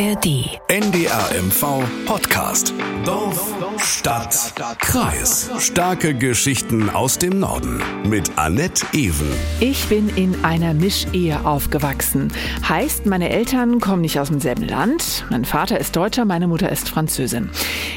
ARD. 0.00 0.58
NDR 0.68 1.42
MV 1.42 1.84
Podcast. 2.06 2.72
Dorf, 3.04 3.54
Stadt, 3.76 4.54
Kreis. 4.78 5.50
Starke 5.58 6.14
Geschichten 6.14 6.88
aus 6.88 7.18
dem 7.18 7.38
Norden. 7.38 7.82
Mit 8.08 8.30
Annette 8.36 8.86
Ewen. 8.94 9.30
Ich 9.60 9.84
bin 9.88 10.08
in 10.16 10.42
einer 10.42 10.72
Mischehe 10.72 11.44
aufgewachsen. 11.44 12.32
Heißt, 12.66 13.04
meine 13.04 13.28
Eltern 13.28 13.78
kommen 13.78 14.00
nicht 14.00 14.18
aus 14.18 14.28
demselben 14.28 14.66
Land. 14.66 15.26
Mein 15.28 15.44
Vater 15.44 15.78
ist 15.78 15.94
Deutscher, 15.94 16.24
meine 16.24 16.48
Mutter 16.48 16.72
ist 16.72 16.88
Französin. 16.88 17.50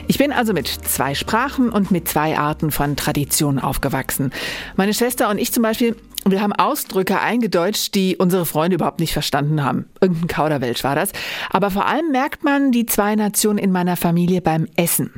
Ich 0.10 0.18
bin 0.18 0.34
also 0.34 0.52
mit 0.52 0.68
zwei 0.68 1.16
Sprachen 1.16 1.70
und 1.70 1.90
mit 1.90 2.10
zwei 2.10 2.38
Arten 2.38 2.72
von 2.72 2.98
Traditionen 2.98 3.60
aufgewachsen. 3.60 4.34
Meine 4.76 4.94
Schwester 4.94 5.30
und 5.30 5.38
ich 5.38 5.54
zum 5.54 5.64
Beispiel 5.64 5.96
wir 6.26 6.42
haben 6.42 6.54
Ausdrücke 6.54 7.20
eingedeutscht, 7.20 7.94
die 7.96 8.16
unsere 8.18 8.46
Freunde 8.46 8.76
überhaupt 8.76 9.00
nicht 9.00 9.14
verstanden 9.14 9.64
haben. 9.64 9.86
Irgendein 10.02 10.27
Kauderwelsch 10.27 10.84
war 10.84 10.96
das. 10.96 11.12
Aber 11.49 11.70
vor 11.70 11.86
allem 11.86 12.12
merkt 12.12 12.44
man 12.44 12.72
die 12.72 12.86
zwei 12.86 13.16
Nationen 13.16 13.59
in 13.59 13.72
meiner 13.72 13.98
Familie 13.98 14.41
beim 14.41 14.68
Essen. 14.76 15.12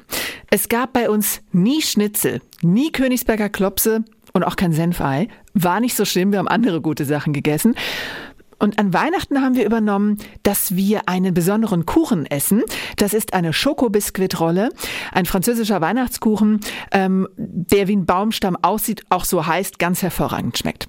Es 0.49 0.69
gab 0.69 0.93
bei 0.93 1.09
uns 1.09 1.41
nie 1.51 1.81
Schnitzel, 1.81 2.41
nie 2.61 2.91
Königsberger 2.91 3.49
Klopse 3.49 4.03
und 4.33 4.43
auch 4.43 4.55
kein 4.55 4.73
Senfei. 4.73 5.27
War 5.53 5.79
nicht 5.79 5.95
so 5.95 6.05
schlimm, 6.05 6.31
wir 6.31 6.39
haben 6.39 6.47
andere 6.47 6.81
gute 6.81 7.05
Sachen 7.05 7.33
gegessen. 7.33 7.75
Und 8.57 8.79
an 8.79 8.93
Weihnachten 8.93 9.41
haben 9.41 9.55
wir 9.55 9.65
übernommen, 9.65 10.17
dass 10.43 10.75
wir 10.75 11.09
einen 11.09 11.33
besonderen 11.33 11.85
Kuchen 11.85 12.25
essen. 12.25 12.63
Das 12.95 13.13
ist 13.13 13.33
eine 13.33 13.53
Schokobiskuitrolle, 13.53 14.69
ein 15.11 15.25
französischer 15.25 15.81
Weihnachtskuchen, 15.81 16.61
ähm, 16.91 17.27
der 17.35 17.87
wie 17.87 17.95
ein 17.95 18.05
Baumstamm 18.05 18.57
aussieht, 18.61 19.03
auch 19.09 19.25
so 19.25 19.45
heißt, 19.45 19.77
ganz 19.77 20.01
hervorragend 20.01 20.57
schmeckt. 20.57 20.87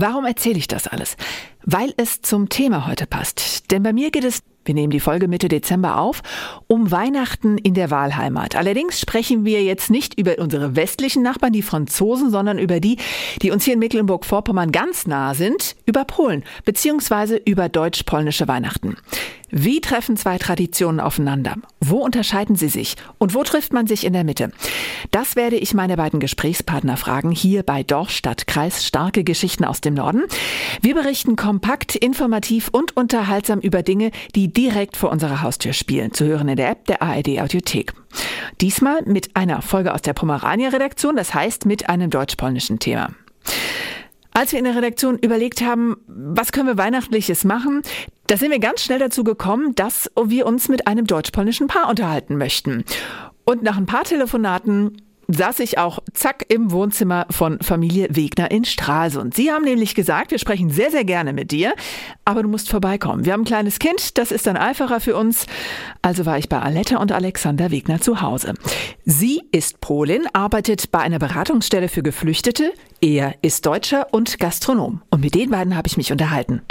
Warum 0.00 0.24
erzähle 0.26 0.58
ich 0.58 0.68
das 0.68 0.86
alles? 0.86 1.16
Weil 1.64 1.92
es 1.96 2.22
zum 2.22 2.48
Thema 2.48 2.86
heute 2.86 3.06
passt. 3.06 3.70
Denn 3.70 3.82
bei 3.82 3.92
mir 3.92 4.10
geht 4.10 4.24
es 4.24 4.42
wir 4.68 4.74
nehmen 4.74 4.90
die 4.90 5.00
Folge 5.00 5.28
Mitte 5.28 5.48
Dezember 5.48 5.98
auf, 5.98 6.22
um 6.66 6.90
Weihnachten 6.90 7.56
in 7.56 7.72
der 7.72 7.90
Wahlheimat. 7.90 8.54
Allerdings 8.54 9.00
sprechen 9.00 9.46
wir 9.46 9.62
jetzt 9.62 9.90
nicht 9.90 10.18
über 10.18 10.38
unsere 10.38 10.76
westlichen 10.76 11.22
Nachbarn, 11.22 11.54
die 11.54 11.62
Franzosen, 11.62 12.30
sondern 12.30 12.58
über 12.58 12.78
die, 12.78 12.98
die 13.40 13.50
uns 13.50 13.64
hier 13.64 13.72
in 13.72 13.80
Mecklenburg-Vorpommern 13.80 14.70
ganz 14.70 15.06
nah 15.06 15.32
sind, 15.32 15.74
über 15.86 16.04
Polen, 16.04 16.44
beziehungsweise 16.66 17.36
über 17.36 17.70
deutsch-polnische 17.70 18.46
Weihnachten. 18.46 18.98
Wie 19.50 19.80
treffen 19.80 20.16
zwei 20.16 20.36
Traditionen 20.36 21.00
aufeinander? 21.00 21.56
Wo 21.80 21.98
unterscheiden 21.98 22.56
sie 22.56 22.68
sich? 22.68 22.96
Und 23.18 23.34
wo 23.34 23.42
trifft 23.44 23.72
man 23.72 23.86
sich 23.86 24.04
in 24.04 24.12
der 24.12 24.24
Mitte? 24.24 24.50
Das 25.10 25.36
werde 25.36 25.56
ich 25.56 25.72
meine 25.72 25.96
beiden 25.96 26.20
Gesprächspartner 26.20 26.96
fragen, 26.96 27.30
hier 27.30 27.62
bei 27.62 27.82
Dorf, 27.82 28.10
Stadt, 28.10 28.46
Kreis, 28.46 28.84
starke 28.84 29.24
Geschichten 29.24 29.64
aus 29.64 29.80
dem 29.80 29.94
Norden. 29.94 30.24
Wir 30.82 30.94
berichten 30.94 31.36
kompakt, 31.36 31.96
informativ 31.96 32.68
und 32.70 32.96
unterhaltsam 32.96 33.60
über 33.60 33.82
Dinge, 33.82 34.10
die 34.34 34.52
direkt 34.52 34.96
vor 34.96 35.10
unserer 35.10 35.40
Haustür 35.40 35.72
spielen. 35.72 36.12
Zu 36.12 36.26
hören 36.26 36.48
in 36.48 36.56
der 36.56 36.70
App 36.70 36.84
der 36.86 37.00
ARD 37.00 37.40
Audiothek. 37.40 37.94
Diesmal 38.60 39.02
mit 39.06 39.34
einer 39.34 39.62
Folge 39.62 39.94
aus 39.94 40.02
der 40.02 40.12
Pomerania-Redaktion, 40.12 41.16
das 41.16 41.32
heißt 41.32 41.64
mit 41.64 41.88
einem 41.88 42.10
deutsch-polnischen 42.10 42.78
Thema. 42.78 43.10
Als 44.38 44.52
wir 44.52 44.60
in 44.60 44.66
der 44.66 44.76
Redaktion 44.76 45.18
überlegt 45.18 45.62
haben, 45.62 45.96
was 46.06 46.52
können 46.52 46.68
wir 46.68 46.78
Weihnachtliches 46.78 47.42
machen, 47.42 47.82
da 48.28 48.36
sind 48.36 48.50
wir 48.50 48.58
ganz 48.58 48.82
schnell 48.82 48.98
dazu 48.98 49.24
gekommen, 49.24 49.74
dass 49.74 50.10
wir 50.22 50.46
uns 50.46 50.68
mit 50.68 50.86
einem 50.86 51.06
deutsch-polnischen 51.06 51.66
Paar 51.66 51.88
unterhalten 51.88 52.36
möchten. 52.36 52.84
Und 53.44 53.62
nach 53.62 53.78
ein 53.78 53.86
paar 53.86 54.04
Telefonaten 54.04 55.02
saß 55.28 55.60
ich 55.60 55.78
auch 55.78 55.98
zack 56.14 56.44
im 56.48 56.70
Wohnzimmer 56.70 57.26
von 57.30 57.58
Familie 57.60 58.08
Wegner 58.10 58.50
in 58.50 58.64
Stralsund. 58.64 59.34
Sie 59.34 59.50
haben 59.50 59.64
nämlich 59.64 59.94
gesagt, 59.94 60.30
wir 60.30 60.38
sprechen 60.38 60.70
sehr, 60.70 60.90
sehr 60.90 61.04
gerne 61.04 61.32
mit 61.32 61.50
dir, 61.50 61.74
aber 62.24 62.42
du 62.42 62.48
musst 62.48 62.70
vorbeikommen. 62.70 63.24
Wir 63.24 63.32
haben 63.34 63.42
ein 63.42 63.46
kleines 63.46 63.78
Kind, 63.78 64.16
das 64.18 64.30
ist 64.30 64.46
dann 64.46 64.56
einfacher 64.56 65.00
für 65.00 65.16
uns. 65.16 65.46
Also 66.00 66.24
war 66.24 66.38
ich 66.38 66.48
bei 66.48 66.60
Aletta 66.60 66.98
und 66.98 67.12
Alexander 67.12 67.70
Wegner 67.70 68.00
zu 68.00 68.20
Hause. 68.22 68.54
Sie 69.04 69.42
ist 69.52 69.80
Polin, 69.80 70.26
arbeitet 70.32 70.90
bei 70.90 71.00
einer 71.00 71.18
Beratungsstelle 71.18 71.88
für 71.88 72.02
Geflüchtete. 72.02 72.72
Er 73.00 73.34
ist 73.42 73.64
Deutscher 73.66 74.08
und 74.12 74.38
Gastronom. 74.38 75.02
Und 75.10 75.22
mit 75.22 75.34
den 75.34 75.50
beiden 75.50 75.76
habe 75.76 75.88
ich 75.88 75.98
mich 75.98 76.10
unterhalten. 76.12 76.62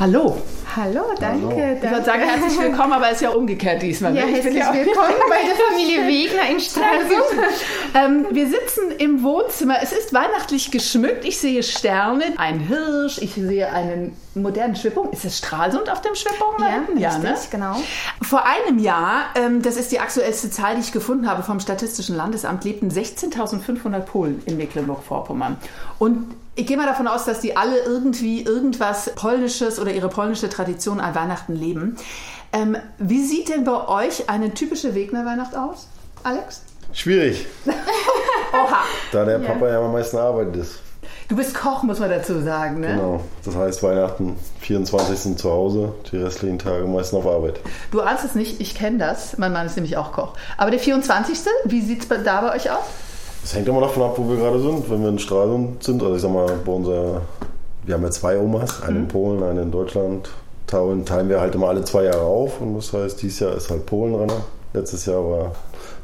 Hallo. 0.00 0.42
Hallo, 0.74 1.02
danke. 1.20 1.46
Hallo. 1.46 1.48
danke. 1.50 1.86
Ich 1.86 1.90
würde 1.92 2.04
sagen, 2.04 2.22
herzlich 2.22 2.58
willkommen, 2.58 2.94
aber 2.94 3.06
es 3.06 3.12
ist 3.12 3.20
ja 3.20 3.30
umgekehrt 3.30 3.80
diesmal. 3.80 4.16
Ja, 4.16 4.22
herzlich 4.24 4.56
ja 4.56 4.74
willkommen 4.74 5.14
bei 5.28 5.36
der 5.46 5.54
Familie 5.54 6.08
Wegner 6.08 6.50
in 6.50 6.58
Stralsund. 6.60 7.54
ähm, 7.94 8.26
wir 8.32 8.48
sitzen 8.48 8.90
im 8.98 9.22
Wohnzimmer. 9.22 9.76
Es 9.80 9.92
ist 9.92 10.12
weihnachtlich 10.12 10.72
geschmückt. 10.72 11.24
Ich 11.24 11.38
sehe 11.38 11.62
Sterne, 11.62 12.24
ein 12.38 12.58
Hirsch, 12.58 13.18
ich 13.18 13.34
sehe 13.34 13.70
einen 13.72 14.16
modernen 14.34 14.74
Schwibbogen. 14.74 15.12
Ist 15.12 15.24
es 15.24 15.38
Stralsund 15.38 15.88
auf 15.88 16.00
dem 16.00 16.16
Schwibbogen? 16.16 16.64
Ja, 16.64 17.10
ja 17.10 17.16
richtig, 17.16 17.30
ne? 17.30 17.38
genau. 17.52 17.76
Vor 18.20 18.44
einem 18.44 18.80
Jahr, 18.80 19.26
ähm, 19.36 19.62
das 19.62 19.76
ist 19.76 19.92
die 19.92 20.00
aktuellste 20.00 20.50
Zahl, 20.50 20.74
die 20.74 20.80
ich 20.80 20.90
gefunden 20.90 21.30
habe 21.30 21.44
vom 21.44 21.60
Statistischen 21.60 22.16
Landesamt, 22.16 22.64
lebten 22.64 22.90
16.500 22.90 24.00
Polen 24.00 24.42
in 24.46 24.56
Mecklenburg-Vorpommern. 24.56 25.56
Und 26.00 26.34
ich 26.56 26.66
gehe 26.66 26.76
mal 26.76 26.86
davon 26.86 27.08
aus, 27.08 27.24
dass 27.24 27.40
die 27.40 27.56
alle 27.56 27.78
irgendwie 27.80 28.42
irgendwas 28.42 29.10
Polnisches 29.14 29.78
oder 29.78 29.92
ihre 29.92 30.08
polnische 30.08 30.48
Tradition 30.48 31.00
an 31.00 31.14
Weihnachten 31.14 31.54
leben. 31.54 31.96
Ähm, 32.52 32.76
wie 32.98 33.24
sieht 33.24 33.48
denn 33.48 33.64
bei 33.64 33.88
euch 33.88 34.30
eine 34.30 34.54
typische 34.54 34.94
Wegner-Weihnacht 34.94 35.56
aus, 35.56 35.88
Alex? 36.22 36.62
Schwierig. 36.92 37.46
Oha. 37.66 38.84
Da 39.10 39.24
der 39.24 39.40
Papa 39.40 39.66
ja, 39.66 39.72
ja 39.72 39.84
am 39.84 39.92
meisten 39.92 40.16
arbeitet 40.16 40.56
ist. 40.56 40.78
Du 41.28 41.36
bist 41.36 41.54
Koch, 41.54 41.82
muss 41.82 41.98
man 42.00 42.10
dazu 42.10 42.40
sagen, 42.42 42.80
ne? 42.80 42.88
Genau. 42.88 43.20
Das 43.44 43.56
heißt, 43.56 43.82
Weihnachten 43.82 44.36
24. 44.60 45.36
zu 45.36 45.50
Hause, 45.50 45.94
die 46.12 46.18
restlichen 46.18 46.58
Tage 46.58 46.84
meistens 46.84 47.18
auf 47.18 47.26
Arbeit. 47.26 47.60
Du 47.90 48.00
ahnst 48.02 48.24
es 48.24 48.34
nicht, 48.34 48.60
ich 48.60 48.74
kenne 48.74 48.98
das. 48.98 49.38
Mein 49.38 49.52
Mann 49.52 49.66
ist 49.66 49.76
nämlich 49.76 49.96
auch 49.96 50.12
Koch. 50.12 50.34
Aber 50.58 50.70
der 50.70 50.78
24. 50.78 51.38
Wie 51.64 51.80
sieht 51.80 52.02
es 52.02 52.24
da 52.24 52.40
bei 52.42 52.54
euch 52.54 52.70
aus? 52.70 52.84
Das 53.44 53.54
hängt 53.54 53.68
immer 53.68 53.82
davon 53.82 54.04
ab, 54.04 54.14
wo 54.16 54.26
wir 54.26 54.38
gerade 54.38 54.58
sind. 54.58 54.90
Wenn 54.90 55.02
wir 55.02 55.10
in 55.10 55.18
Stralsund 55.18 55.84
sind, 55.84 56.02
also 56.02 56.16
ich 56.16 56.22
sag 56.22 56.32
mal, 56.32 56.50
bei 56.64 56.72
unserer, 56.72 57.20
wir 57.84 57.94
haben 57.94 58.02
ja 58.02 58.10
zwei 58.10 58.38
Omas, 58.38 58.82
eine 58.82 58.96
in 58.96 59.02
mhm. 59.02 59.08
Polen, 59.08 59.42
eine 59.42 59.60
in 59.60 59.70
Deutschland. 59.70 60.30
Teilen, 60.66 61.04
teilen 61.04 61.28
wir 61.28 61.42
halt 61.42 61.54
immer 61.54 61.68
alle 61.68 61.84
zwei 61.84 62.04
Jahre 62.04 62.22
auf. 62.22 62.62
Und 62.62 62.74
das 62.74 62.94
heißt, 62.94 63.20
dieses 63.20 63.40
Jahr 63.40 63.54
ist 63.54 63.68
halt 63.68 63.84
Polen 63.84 64.14
dran. 64.14 64.32
Letztes 64.72 65.04
Jahr 65.04 65.22
war 65.22 65.52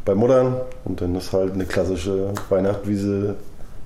bei 0.04 0.14
Muttern. 0.14 0.54
Und 0.84 1.00
dann 1.00 1.14
ist 1.16 1.32
halt 1.32 1.54
eine 1.54 1.64
klassische 1.64 2.28
Weihnacht, 2.50 2.86
wie 2.86 2.96
sie 2.96 3.34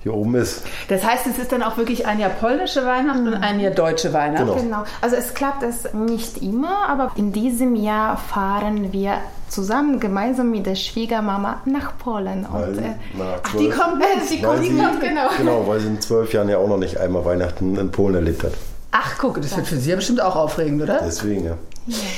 hier 0.05 0.15
oben 0.15 0.37
ist. 0.37 0.63
Das 0.89 1.03
heißt, 1.03 1.27
es 1.27 1.39
ist 1.39 1.51
dann 1.51 1.63
auch 1.63 1.79
wirklich 1.79 2.07
ein 2.07 2.21
Jahr 2.21 2.31
polnische 2.31 2.85
Weihnacht 2.85 3.21
mhm. 3.21 3.29
und 3.29 3.35
ein 3.35 3.59
Jahr 3.59 3.73
deutsche 3.73 4.13
Weihnacht. 4.13 4.45
Genau. 4.45 4.55
genau. 4.55 4.85
Also 5.01 5.17
es 5.17 5.35
klappt 5.35 5.63
es 5.63 5.93
nicht 5.95 6.43
immer, 6.43 6.89
aber 6.89 7.11
in 7.17 7.33
diesem 7.33 7.75
Jahr 7.75 8.19
fahren 8.19 8.93
wir 8.93 9.17
zusammen 9.49 10.01
gemeinsam 10.01 10.51
mit 10.51 10.67
der 10.67 10.75
Schwiegermama 10.75 11.63
nach 11.65 11.97
Polen. 11.97 12.47
Weil, 12.51 12.69
und, 12.69 12.79
äh, 12.79 12.95
ach, 13.43 13.53
die 13.57 13.71
kommt, 13.71 14.03
die 14.31 14.43
kommt, 14.43 14.63
die 14.63 14.77
kommt, 14.77 15.01
genau. 15.01 15.29
Genau, 15.39 15.67
weil 15.67 15.81
sie 15.81 15.87
in 15.87 16.01
zwölf 16.01 16.33
Jahren 16.35 16.51
ja 16.51 16.59
auch 16.59 16.69
noch 16.69 16.79
nicht 16.79 16.99
einmal 16.99 17.25
Weihnachten 17.25 17.77
in 17.77 17.91
Polen 17.91 18.15
erlebt 18.15 18.45
hat. 18.45 18.53
Ach, 18.91 19.17
guck, 19.19 19.41
das 19.41 19.57
wird 19.57 19.67
für 19.67 19.77
Sie 19.77 19.91
ja 19.91 19.97
bestimmt 19.97 20.21
auch 20.21 20.37
aufregend, 20.37 20.83
oder? 20.83 21.01
Deswegen, 21.03 21.47
ja. 21.47 21.57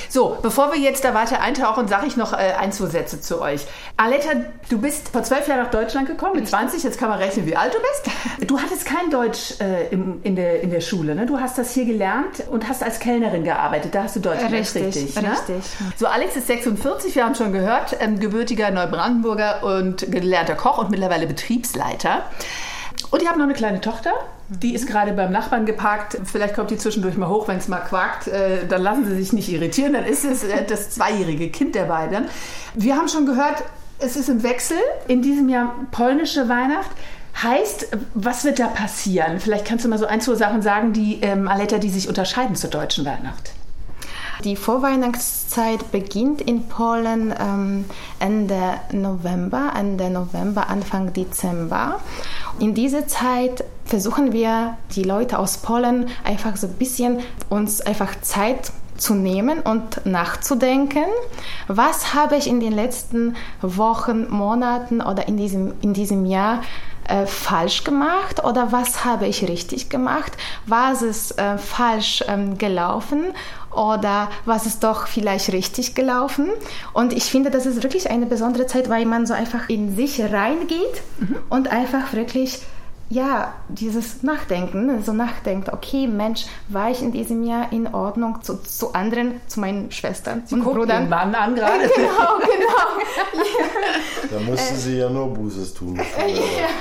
So, 0.09 0.38
bevor 0.43 0.72
wir 0.72 0.81
jetzt 0.81 1.04
da 1.04 1.15
weiter 1.15 1.41
eintauchen, 1.41 1.88
sage 1.88 2.06
ich 2.06 2.16
noch 2.16 2.32
äh, 2.32 2.54
ein, 2.59 2.72
zwei 2.72 2.87
Sätze 2.87 3.21
zu 3.21 3.41
euch. 3.41 3.66
Aletta, 3.97 4.31
du 4.69 4.81
bist 4.81 5.09
vor 5.09 5.22
zwölf 5.22 5.49
Jahren 5.49 5.62
nach 5.62 5.71
Deutschland 5.71 6.06
gekommen, 6.06 6.37
mit 6.37 6.49
20, 6.49 6.82
jetzt 6.82 6.99
kann 6.99 7.09
man 7.09 7.19
rechnen, 7.19 7.47
wie 7.47 7.56
alt 7.56 7.75
du 7.75 7.78
bist. 7.78 8.49
Du 8.49 8.60
hattest 8.60 8.84
kein 8.87 9.10
Deutsch 9.10 9.60
äh, 9.60 9.88
im, 9.88 10.21
in, 10.22 10.37
der, 10.37 10.60
in 10.60 10.71
der 10.71 10.81
Schule, 10.81 11.15
ne? 11.15 11.27
Du 11.27 11.41
hast 11.41 11.59
das 11.59 11.72
hier 11.72 11.84
gelernt 11.84 12.44
und 12.50 12.69
hast 12.69 12.82
als 12.82 13.00
Kellnerin 13.00 13.44
gearbeitet, 13.44 13.94
da 13.94 14.04
hast 14.04 14.16
du 14.16 14.21
Deutsch 14.21 14.37
gelernt, 14.37 14.54
richtig. 14.54 14.87
Richtig, 14.87 15.22
ne? 15.22 15.32
richtig. 15.32 15.65
So, 15.97 16.06
Alex 16.06 16.37
ist 16.37 16.47
46, 16.47 17.15
wir 17.15 17.25
haben 17.25 17.34
schon 17.34 17.53
gehört, 17.53 17.97
ähm, 18.00 18.21
gebürtiger 18.21 18.71
Neubrandenburger 18.71 19.65
und 19.65 20.10
gelernter 20.10 20.54
Koch 20.54 20.78
und 20.78 20.91
mittlerweile 20.91 21.27
Betriebsleiter. 21.27 22.25
Und 23.11 23.22
ihr 23.22 23.28
habt 23.28 23.39
noch 23.39 23.44
eine 23.44 23.55
kleine 23.55 23.81
Tochter, 23.81 24.12
die 24.49 24.75
ist 24.75 24.87
gerade 24.87 25.12
beim 25.12 25.33
Nachbarn 25.33 25.67
geparkt. 25.67 26.19
Vielleicht 26.25 26.54
kommt 26.54 26.71
die 26.71 26.77
zwischendurch 26.77 27.16
mal 27.16 27.28
hoch, 27.28 27.48
wenn 27.48 27.59
es 27.59 27.69
mal 27.69 27.80
quakt. 27.80 28.28
Äh, 28.28 28.66
dann 28.69 28.83
lassen 28.83 29.04
sie 29.07 29.16
sich 29.16 29.33
nicht 29.33 29.48
irritieren. 29.48 29.92
Dann 29.92 30.04
ist 30.04 30.25
es 30.25 30.45
äh, 30.45 30.65
das 30.65 30.91
zweijährige 30.91 31.51
Kind 31.51 31.75
der 31.75 31.84
beiden. 31.84 32.27
Wir 32.75 32.97
haben 32.97 33.09
schon 33.09 33.27
gehört, 33.27 33.63
es 33.98 34.16
ist 34.16 34.28
im 34.28 34.42
Wechsel. 34.42 34.78
In 35.09 35.22
diesem 35.22 35.48
Jahr 35.48 35.75
polnische 35.91 36.48
Weihnacht. 36.48 36.91
Heißt, 37.42 37.89
was 38.15 38.45
wird 38.45 38.59
da 38.59 38.69
passieren? 38.69 39.41
Vielleicht 39.41 39.66
kannst 39.66 39.84
du 39.84 39.89
mal 39.89 39.98
so 39.98 40.07
ein, 40.07 40.21
zwei 40.21 40.36
Sachen 40.36 40.63
sagen, 40.63 40.92
die 40.92 41.21
ähm, 41.21 41.48
Aletta, 41.48 41.78
die 41.78 41.91
sich 41.91 42.09
unterscheiden 42.09 42.57
zur 42.57 42.71
deutschen 42.71 43.04
Weihnacht. 43.04 43.53
Die 44.44 44.56
Vorweihnachtszeit 44.56 45.91
beginnt 45.91 46.41
in 46.42 46.68
Polen 46.68 47.34
ähm, 47.38 47.84
Ende 48.18 48.74
November, 48.92 49.72
Ende 49.77 50.10
November, 50.10 50.68
Anfang 50.68 51.12
Dezember. 51.12 52.00
In 52.59 52.74
dieser 52.74 53.06
Zeit 53.06 53.65
versuchen 53.84 54.33
wir, 54.33 54.77
die 54.94 55.03
Leute 55.03 55.38
aus 55.38 55.59
Polen 55.59 56.09
einfach 56.24 56.56
so 56.56 56.66
ein 56.66 56.74
bisschen 56.74 57.21
uns 57.48 57.80
einfach 57.80 58.21
Zeit 58.21 58.72
zu 58.97 59.15
nehmen 59.15 59.60
und 59.60 60.04
nachzudenken, 60.06 61.04
was 61.68 62.15
habe 62.15 62.36
ich 62.36 62.47
in 62.47 62.60
den 62.60 62.72
letzten 62.72 63.36
Wochen, 63.60 64.30
Monaten 64.30 65.00
oder 65.00 65.28
in 65.28 65.36
diesem, 65.36 65.74
in 65.82 65.92
diesem 65.92 66.24
Jahr 66.27 66.62
äh, 67.08 67.26
falsch 67.26 67.84
gemacht 67.84 68.44
oder 68.44 68.72
was 68.72 69.04
habe 69.04 69.26
ich 69.26 69.48
richtig 69.48 69.88
gemacht? 69.88 70.32
Was 70.66 71.03
ist 71.03 71.38
äh, 71.38 71.58
falsch 71.58 72.24
ähm, 72.28 72.58
gelaufen? 72.58 73.32
oder 73.76 74.30
was 74.47 74.64
ist 74.64 74.82
doch 74.84 75.06
vielleicht 75.06 75.53
richtig 75.53 75.94
gelaufen. 75.94 76.48
Und 76.94 77.12
ich 77.12 77.24
finde, 77.24 77.50
das 77.50 77.66
ist 77.66 77.82
wirklich 77.82 78.10
eine 78.10 78.24
besondere 78.24 78.66
Zeit, 78.66 78.88
weil 78.88 79.04
man 79.04 79.26
so 79.26 79.34
einfach 79.34 79.68
in 79.68 79.94
sich 79.94 80.18
reingeht 80.20 81.03
mhm. 81.18 81.36
und 81.50 81.68
einfach 81.68 82.14
wirklich 82.14 82.60
ja, 83.08 83.54
dieses 83.68 84.22
Nachdenken, 84.22 85.03
so 85.04 85.12
nachdenkt, 85.12 85.72
okay, 85.72 86.08
Mensch, 86.08 86.47
war 86.68 86.91
ich 86.91 87.03
in 87.03 87.12
diesem 87.12 87.44
Jahr 87.44 87.72
in 87.72 87.92
Ordnung 87.94 88.42
zu, 88.42 88.56
zu 88.56 88.94
anderen, 88.94 89.41
zu 89.47 89.60
meinen 89.60 89.92
Schwestern 89.92 90.42
Sie 90.47 90.56
und 90.56 90.64
Brüdern? 90.64 91.04
Den 91.04 91.08
Mann 91.08 91.34
an 91.34 91.54
gerade. 91.54 91.88
Genau, 91.94 92.38
genau. 92.38 92.76
ja. 93.32 93.64
Da 94.30 94.41
musste 94.41 94.74
äh, 94.74 94.76
sie 94.76 94.98
ja 94.98 95.08
nur 95.08 95.32
Bußes 95.32 95.74
tun. 95.74 96.00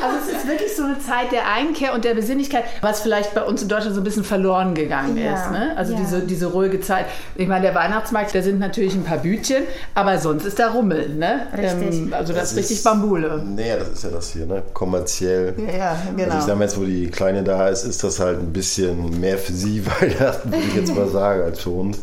Also 0.04 0.30
es 0.30 0.38
ist 0.38 0.48
wirklich 0.48 0.76
so 0.76 0.84
eine 0.84 1.00
Zeit 1.00 1.32
der 1.32 1.52
Einkehr 1.52 1.94
und 1.94 2.06
der 2.06 2.14
Besinnlichkeit, 2.14 2.64
was 2.82 3.02
vielleicht 3.02 3.34
bei 3.34 3.44
uns 3.44 3.62
in 3.62 3.70
Deutschland 3.70 3.96
so 3.96 4.02
ein 4.02 4.04
bisschen 4.04 4.24
verloren 4.24 4.74
gegangen 4.74 5.18
ja. 5.18 5.34
ist. 5.34 5.52
Ne? 5.52 5.74
Also 5.76 5.94
ja. 5.94 6.00
diese, 6.00 6.22
diese 6.22 6.48
ruhige 6.48 6.80
Zeit. 6.82 7.06
Ich 7.36 7.48
meine, 7.48 7.62
der 7.62 7.76
Weihnachtsmarkt, 7.76 8.34
da 8.36 8.42
sind 8.42 8.60
natürlich 8.60 8.94
ein 8.96 9.04
paar 9.04 9.20
Bütchen, 9.20 9.64
aber 9.94 10.20
sonst 10.20 10.46
ist 10.46 10.60
da 10.60 10.70
Rummel. 10.72 11.10
Ne? 11.10 11.48
Richtig. 11.58 12.02
Ähm, 12.02 12.14
also 12.14 12.34
das, 12.34 12.42
das 12.42 12.52
ist 12.52 12.58
richtig 12.58 12.84
Bambule. 12.84 13.44
Nee, 13.46 13.76
das 13.78 13.90
ist 13.90 14.04
ja 14.04 14.10
das 14.10 14.32
hier, 14.32 14.46
ne? 14.46 14.64
kommerziell. 14.74 15.56
Ja, 15.78 15.98
Genau. 16.16 16.26
Also 16.26 16.38
ich 16.40 16.44
sage 16.46 16.58
mal 16.58 16.64
jetzt, 16.66 16.80
wo 16.80 16.84
die 16.84 17.08
Kleine 17.08 17.44
da 17.44 17.68
ist, 17.68 17.84
ist 17.84 18.04
das 18.04 18.20
halt 18.20 18.40
ein 18.40 18.54
bisschen 18.54 19.20
mehr 19.20 19.38
für 19.38 19.54
sie 19.54 19.86
Weihnachten, 20.02 20.52
würde 20.52 20.66
ich 20.68 20.76
jetzt 20.76 20.96
mal 20.96 21.10
sagen, 21.10 21.44
als 21.44 21.60
für 21.62 21.72
uns. 21.72 22.00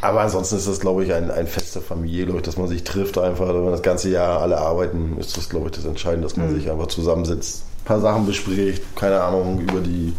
Aber 0.00 0.20
ansonsten 0.20 0.56
ist 0.56 0.68
das, 0.68 0.78
glaube 0.78 1.04
ich, 1.04 1.12
ein, 1.12 1.30
ein 1.30 1.46
Fest 1.48 1.74
der 1.74 1.82
Familie, 1.82 2.26
glaube 2.26 2.38
ich, 2.38 2.44
dass 2.44 2.56
man 2.56 2.68
sich 2.68 2.84
trifft 2.84 3.18
einfach. 3.18 3.48
Wenn 3.48 3.64
man 3.64 3.72
das 3.72 3.82
ganze 3.82 4.10
Jahr 4.10 4.40
alle 4.40 4.58
arbeiten, 4.58 5.16
ist 5.18 5.36
das, 5.36 5.48
glaube 5.48 5.66
ich, 5.66 5.72
das 5.72 5.84
Entscheidende, 5.84 6.28
dass 6.28 6.36
man 6.36 6.50
mhm. 6.50 6.54
sich 6.54 6.70
einfach 6.70 6.86
zusammensitzt, 6.86 7.64
ein 7.80 7.84
paar 7.84 8.00
Sachen 8.00 8.26
bespricht, 8.26 8.82
keine 8.94 9.20
Ahnung, 9.20 9.60
über 9.60 9.80
die 9.80 10.14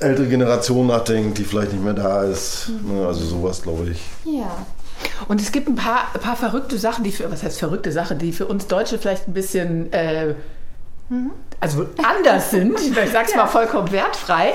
ältere 0.00 0.26
Generation 0.26 0.86
nachdenkt, 0.86 1.38
die 1.38 1.44
vielleicht 1.44 1.72
nicht 1.72 1.82
mehr 1.82 1.94
da 1.94 2.22
ist. 2.24 2.68
Mhm. 2.68 3.06
Also 3.06 3.24
sowas, 3.24 3.62
glaube 3.62 3.90
ich. 3.90 4.00
Ja. 4.24 4.66
Und 5.26 5.40
es 5.40 5.50
gibt 5.50 5.68
ein 5.68 5.74
paar, 5.74 6.08
ein 6.12 6.20
paar 6.20 6.36
verrückte 6.36 6.78
Sachen, 6.78 7.04
die 7.04 7.12
für, 7.12 7.30
was 7.30 7.42
heißt 7.42 7.58
verrückte 7.58 7.92
Sachen, 7.92 8.18
die 8.18 8.32
für 8.32 8.46
uns 8.46 8.66
Deutsche 8.66 8.98
vielleicht 8.98 9.26
ein 9.26 9.32
bisschen 9.32 9.92
äh, 9.92 10.34
Mhm. 11.08 11.32
Also 11.60 11.86
anders 12.02 12.50
sind, 12.50 12.78
ich 12.80 12.94
sage 13.10 13.26
es 13.26 13.30
ja. 13.32 13.38
mal 13.38 13.46
vollkommen 13.46 13.90
wertfrei. 13.90 14.52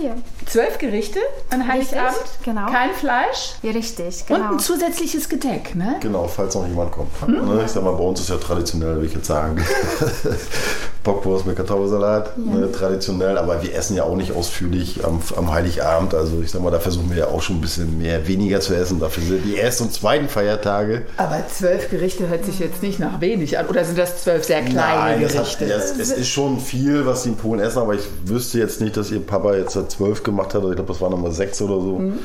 Ja. 0.00 0.14
Zwölf 0.46 0.78
Gerichte 0.78 1.18
an 1.50 1.66
Heiligabend, 1.66 2.22
genau. 2.44 2.66
kein 2.66 2.92
Fleisch. 2.94 3.54
Ja, 3.62 3.72
richtig, 3.72 4.26
genau. 4.26 4.40
Und 4.40 4.52
ein 4.52 4.58
zusätzliches 4.60 5.28
Gedeck, 5.28 5.74
ne? 5.74 5.96
Genau, 6.00 6.28
falls 6.28 6.54
noch 6.54 6.66
jemand 6.66 6.92
kommt. 6.92 7.10
Mhm. 7.28 7.60
Ich 7.64 7.72
sag 7.72 7.82
mal, 7.82 7.92
bei 7.92 8.04
uns 8.04 8.20
ist 8.20 8.30
ja 8.30 8.36
traditionell, 8.36 8.94
würde 8.94 9.06
ich 9.06 9.14
jetzt 9.14 9.26
sagen, 9.26 9.60
Bockwurst 11.02 11.46
mit 11.46 11.56
Kartoffelsalat, 11.56 12.32
ja. 12.36 12.54
ne, 12.54 12.72
traditionell, 12.72 13.38
aber 13.38 13.62
wir 13.62 13.74
essen 13.74 13.96
ja 13.96 14.02
auch 14.02 14.16
nicht 14.16 14.32
ausführlich 14.32 15.04
am, 15.04 15.20
am, 15.36 15.52
Heiligabend. 15.52 16.14
Also 16.14 16.40
ich 16.42 16.50
sag 16.50 16.62
mal, 16.62 16.70
da 16.70 16.80
versuchen 16.80 17.10
wir 17.10 17.18
ja 17.18 17.26
auch 17.28 17.40
schon 17.42 17.56
ein 17.56 17.60
bisschen 17.60 17.96
mehr, 17.98 18.26
weniger 18.26 18.60
zu 18.60 18.74
essen. 18.74 18.98
Dafür 18.98 19.22
sind 19.22 19.44
die 19.44 19.56
ersten 19.56 19.84
und 19.84 19.92
zweiten 19.92 20.28
Feiertage. 20.28 21.06
Aber 21.16 21.44
zwölf 21.48 21.90
Gerichte 21.90 22.28
hört 22.28 22.44
sich 22.44 22.58
jetzt 22.58 22.82
nicht 22.82 22.98
nach 22.98 23.20
wenig 23.20 23.56
an. 23.56 23.66
Oder 23.66 23.84
sind 23.84 23.96
das 23.96 24.22
zwölf 24.22 24.44
sehr 24.44 24.62
kleine 24.62 25.00
Nein, 25.00 25.20
Gerichte? 25.20 25.66
Hat, 25.66 25.82
es, 25.82 25.98
es 25.98 26.10
ist 26.10 26.28
schon 26.28 26.58
viel, 26.58 27.06
was 27.06 27.22
die 27.22 27.30
in 27.30 27.36
Polen 27.36 27.60
essen, 27.60 27.78
aber 27.78 27.94
ich 27.94 28.04
wüsste 28.24 28.58
jetzt 28.58 28.80
nicht, 28.80 28.96
dass 28.96 29.10
ihr 29.10 29.20
Papa 29.20 29.54
jetzt 29.54 29.78
zwölf 29.90 30.24
gemacht 30.24 30.35
hat. 30.40 30.54
Ich 30.54 30.60
glaube, 30.60 30.84
das 30.84 31.00
war 31.00 31.10
Nummer 31.10 31.30
sechs 31.30 31.60
oder 31.62 31.80
so. 31.80 31.98
Mhm. 31.98 32.18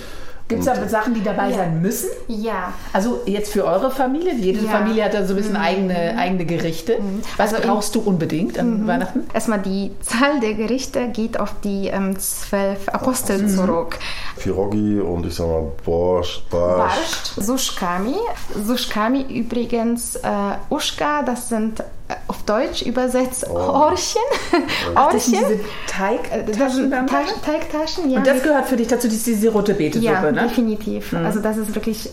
Gibt 0.52 0.62
es 0.62 0.66
da 0.66 0.90
Sachen, 0.90 1.14
die 1.14 1.24
dabei 1.24 1.50
ja. 1.50 1.58
sein 1.58 1.82
müssen? 1.82 2.10
Ja. 2.28 2.74
Also 2.92 3.22
jetzt 3.26 3.54
für 3.54 3.64
eure 3.64 3.90
Familie? 3.90 4.36
Jede 4.36 4.66
ja. 4.66 4.72
Familie 4.72 5.06
hat 5.06 5.14
da 5.14 5.26
so 5.26 5.34
ein 5.34 5.38
bisschen 5.38 5.54
mhm. 5.54 5.62
eigene, 5.62 6.18
eigene 6.18 6.46
Gerichte. 6.46 7.00
Mhm. 7.00 7.22
Was 7.38 7.54
also 7.54 7.68
brauchst 7.68 7.96
du 7.96 8.02
unbedingt 8.02 8.60
an 8.60 8.82
mhm. 8.82 8.88
Weihnachten? 8.88 9.28
Erstmal 9.34 9.60
die 9.60 9.92
Zahl 10.02 10.40
der 10.42 10.56
Gerichte 10.56 11.08
geht 11.08 11.40
auf 11.40 11.56
die 11.64 11.88
ähm, 11.88 12.20
zwölf 12.20 12.90
Apostel 12.90 13.44
mhm. 13.44 13.50
zurück. 13.50 14.00
Pierogi 14.38 15.00
und 15.00 15.26
ich 15.26 15.36
sag 15.36 15.48
mal 15.48 15.72
Borscht, 15.86 16.50
Barsch. 16.50 17.32
Sushkami. 17.38 18.16
Sushkami 18.66 19.22
übrigens 19.30 20.18
äh, 20.18 20.30
Uschka, 20.70 21.24
das 21.24 21.48
sind 21.50 21.82
auf 22.32 22.44
Deutsch 22.44 22.82
übersetzt 22.82 23.46
oh. 23.50 23.58
Orchen. 23.58 24.22
Ach, 24.96 25.08
Orchen. 25.08 25.34
Diese 25.34 25.60
Teigtaschen. 25.86 26.94
Äh, 26.94 27.06
Teigtaschen, 27.46 28.10
ja. 28.10 28.20
Und 28.20 28.28
das 28.28 28.42
gehört 28.42 28.68
für 28.68 28.78
dich 28.78 28.88
dazu, 28.88 29.10
diese 29.10 29.50
rote 29.50 29.74
Betesuppe, 29.74 30.06
ja, 30.06 30.32
ne? 30.32 30.44
definitiv. 30.44 31.12
Mhm. 31.12 31.26
Also 31.26 31.42
das 31.42 31.58
ist 31.58 31.76
wirklich 31.76 32.10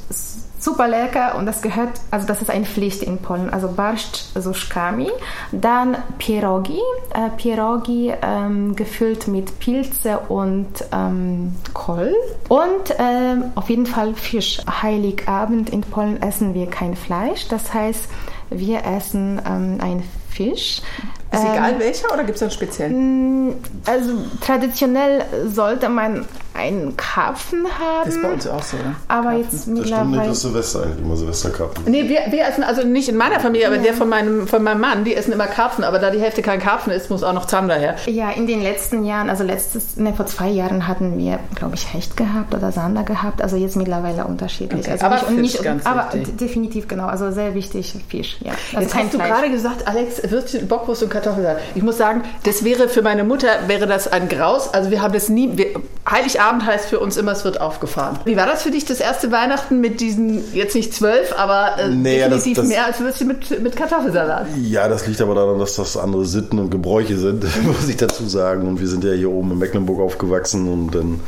super 0.59 0.89
lecker 0.89 1.37
und 1.37 1.47
das 1.47 1.63
gehört, 1.63 1.91
also 2.11 2.27
das 2.27 2.43
ist 2.43 2.51
eine 2.51 2.65
Pflicht 2.65 3.05
in 3.05 3.19
Polen. 3.19 3.49
Also 3.51 3.69
Barszcz 3.69 4.33
Suszkami, 4.35 5.09
dann 5.53 5.97
Pierogi, 6.19 6.81
äh, 7.15 7.31
Pierogi 7.37 8.13
ähm, 8.21 8.75
gefüllt 8.75 9.29
mit 9.29 9.61
Pilze 9.61 10.19
und 10.19 10.67
ähm, 10.93 11.55
Kohl 11.75 12.13
und 12.49 12.93
ähm, 12.99 13.53
auf 13.55 13.71
jeden 13.71 13.87
Fall 13.87 14.15
Fisch. 14.15 14.59
Heiligabend 14.83 15.71
in 15.71 15.83
Polen 15.83 16.21
essen 16.21 16.55
wir 16.55 16.67
kein 16.67 16.97
Fleisch, 16.97 17.47
das 17.47 17.73
heißt, 17.73 18.09
wir 18.51 18.85
essen 18.85 19.41
ähm, 19.47 19.79
einen 19.81 20.05
Fisch. 20.31 20.83
Ist 21.31 21.43
egal 21.43 21.73
ähm, 21.73 21.79
welcher 21.79 22.13
oder 22.13 22.25
gibt 22.25 22.37
es 22.37 22.43
einen 22.43 22.51
speziellen? 22.51 23.55
Also 23.87 24.13
traditionell 24.41 25.25
sollte 25.49 25.89
man 25.89 26.27
einen 26.59 26.97
Karpfen 26.97 27.65
haben. 27.65 28.05
Das 28.05 28.15
ist 28.15 28.23
bei 28.23 28.33
uns 28.33 28.47
auch 28.47 28.63
so, 28.63 28.77
oder? 28.77 28.95
Aber 29.09 29.31
Karpfen. 29.31 29.43
jetzt 29.43 29.67
mittlerweile... 29.69 29.89
Das 29.89 29.99
stimmt 29.99 30.11
nicht, 30.11 30.31
dass 30.31 30.41
Silvester 30.43 30.83
eigentlich 30.83 30.99
immer 31.05 31.17
Silvesterkarpfen 31.17 31.85
Nee, 31.87 32.09
wir, 32.09 32.21
wir 32.31 32.47
essen, 32.47 32.65
also 32.65 32.83
nicht 32.83 33.09
in 33.09 33.17
meiner 33.17 33.41
Familie, 33.41 33.67
aber 33.67 33.77
ja. 33.77 33.83
der 33.83 33.95
von 33.95 34.09
meinem, 34.09 34.47
von 34.47 34.63
meinem 34.63 34.81
Mann, 34.81 35.05
die 35.05 35.15
essen 35.15 35.33
immer 35.33 35.47
Karpfen. 35.47 35.85
Aber 35.85 35.99
da 35.99 36.11
die 36.11 36.21
Hälfte 36.21 36.43
kein 36.43 36.61
Karpfen 36.61 36.93
ist, 36.93 37.11
muss 37.11 37.23
auch 37.23 37.33
noch 37.33 37.47
Zander 37.47 37.77
her. 37.77 37.97
Ja, 38.07 38.31
in 38.31 38.47
den 38.47 38.63
letzten 38.63 39.05
Jahren, 39.05 39.31
also 39.31 39.45
letztes, 39.45 39.97
ne, 39.97 40.13
vor 40.15 40.27
zwei 40.27 40.49
Jahren 40.49 40.89
hatten 40.89 41.17
wir, 41.19 41.39
glaube 41.55 41.77
ich, 41.77 41.93
Hecht 41.93 42.17
gehabt 42.17 42.55
oder 42.55 42.73
Sander 42.73 43.05
gehabt. 43.05 43.43
Also 43.43 43.57
jetzt 43.57 43.77
mittlerweile 43.77 44.25
unterschiedlich. 44.25 44.81
Okay. 44.83 44.93
Also 44.93 45.07
aber 45.07 45.15
nicht, 45.15 45.27
Fisch, 45.27 45.37
nicht, 45.37 45.63
ganz 45.63 45.87
aber 45.87 46.13
wichtig. 46.13 46.39
definitiv, 46.39 46.89
genau. 46.89 47.07
Also 47.07 47.31
sehr 47.31 47.55
wichtig, 47.55 47.95
Fisch, 48.09 48.39
ja. 48.41 48.53
Also 48.75 48.81
jetzt 48.81 48.95
hast 48.95 49.15
du 49.15 49.19
gerade 49.19 49.51
gesagt, 49.51 49.87
Alex, 49.87 50.23
Würstchen, 50.31 50.69
Bockwurst 50.69 51.03
und 51.03 51.11
Kartoffelsalat. 51.11 51.59
Ich 51.75 51.83
muss 51.83 51.99
sagen, 51.99 52.23
das 52.45 52.65
wäre 52.65 52.89
für 52.89 53.03
meine 53.03 53.25
Mutter, 53.25 53.49
wäre 53.67 53.87
das 53.87 54.09
ein 54.11 54.29
Graus. 54.29 54.73
Also 54.73 54.91
wir 54.91 55.03
haben 55.03 55.13
das 55.13 55.29
nie, 55.29 55.57
wir, 55.57 55.67
Heiligabend 56.09 56.48
heißt 56.65 56.87
für 56.87 57.01
uns 57.01 57.17
immer 57.17 57.33
es 57.33 57.45
wird 57.45 57.61
aufgefahren. 57.61 58.19
Wie 58.25 58.37
war 58.37 58.47
das 58.47 58.63
für 58.63 58.71
dich, 58.71 58.85
das 58.85 59.01
erste 59.01 59.31
Weihnachten 59.31 59.81
mit 59.81 60.01
diesen, 60.01 60.55
jetzt 60.55 60.75
nicht 60.75 60.95
zwölf, 60.95 61.33
aber 61.37 61.79
äh, 61.79 61.89
nee, 61.89 62.19
definitiv 62.19 62.57
das, 62.57 62.65
das, 62.65 62.69
mehr 62.69 62.87
als 62.87 63.01
Würstchen 63.01 63.29
mit, 63.29 63.63
mit 63.63 63.77
Kartoffelsalat? 63.77 64.47
Ja, 64.63 64.89
das 64.89 65.07
liegt 65.07 65.21
aber 65.21 65.35
daran, 65.35 65.59
dass 65.59 65.77
das 65.77 65.97
andere 65.97 66.27
Sitten 66.27 66.59
und 66.59 66.71
Gebräuche 66.71 67.17
sind, 67.17 67.45
muss 67.65 67.89
ich 67.89 67.97
dazu 67.97 68.27
sagen. 68.27 68.67
Und 68.67 68.81
wir 68.81 68.89
sind 68.89 69.05
ja 69.05 69.13
hier 69.13 69.31
oben 69.31 69.53
in 69.53 69.59
Mecklenburg 69.59 70.01
aufgewachsen 70.01 70.69
und 70.69 70.95
dann 70.95 71.21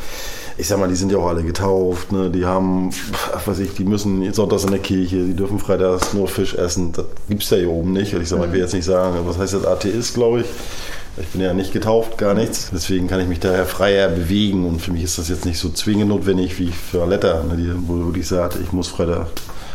ich 0.60 0.68
sag 0.68 0.78
mal, 0.78 0.88
die 0.88 0.94
sind 0.94 1.10
ja 1.10 1.16
auch 1.16 1.28
alle 1.28 1.42
getauft, 1.42 2.12
ne? 2.12 2.28
die 2.28 2.44
haben, 2.44 2.90
was 3.46 3.58
ich, 3.58 3.72
die 3.74 3.84
müssen 3.84 4.30
sonntags 4.34 4.64
in 4.64 4.70
der 4.70 4.80
Kirche, 4.80 5.24
die 5.24 5.34
dürfen 5.34 5.58
freitags 5.58 6.12
nur 6.12 6.28
Fisch 6.28 6.54
essen. 6.54 6.92
Das 6.92 7.06
gibt 7.30 7.42
es 7.42 7.50
ja 7.50 7.56
hier 7.56 7.70
oben 7.70 7.94
nicht. 7.94 8.14
Und 8.14 8.20
ich 8.20 8.28
sag 8.28 8.38
mal, 8.38 8.46
ich 8.46 8.52
will 8.52 8.60
jetzt 8.60 8.74
nicht 8.74 8.84
sagen, 8.84 9.16
was 9.24 9.38
heißt 9.38 9.54
das 9.54 9.64
Atheist, 9.64 10.12
glaube 10.12 10.40
ich. 10.40 10.46
Ich 11.16 11.28
bin 11.28 11.40
ja 11.40 11.52
nicht 11.52 11.72
getauft, 11.72 12.18
gar 12.18 12.34
nichts. 12.34 12.70
Deswegen 12.72 13.08
kann 13.08 13.20
ich 13.20 13.28
mich 13.28 13.40
daher 13.40 13.66
freier 13.66 14.08
bewegen. 14.08 14.66
Und 14.66 14.80
für 14.80 14.92
mich 14.92 15.02
ist 15.02 15.18
das 15.18 15.28
jetzt 15.28 15.44
nicht 15.44 15.58
so 15.58 15.70
zwingend 15.70 16.08
notwendig 16.08 16.58
wie 16.58 16.68
für 16.68 17.02
Aletta, 17.02 17.42
ne, 17.44 17.56
die, 17.56 17.72
wo 17.88 18.06
wirklich 18.06 18.28
sagt, 18.28 18.56
ich 18.62 18.72
muss 18.72 18.88
Freitag 18.88 19.26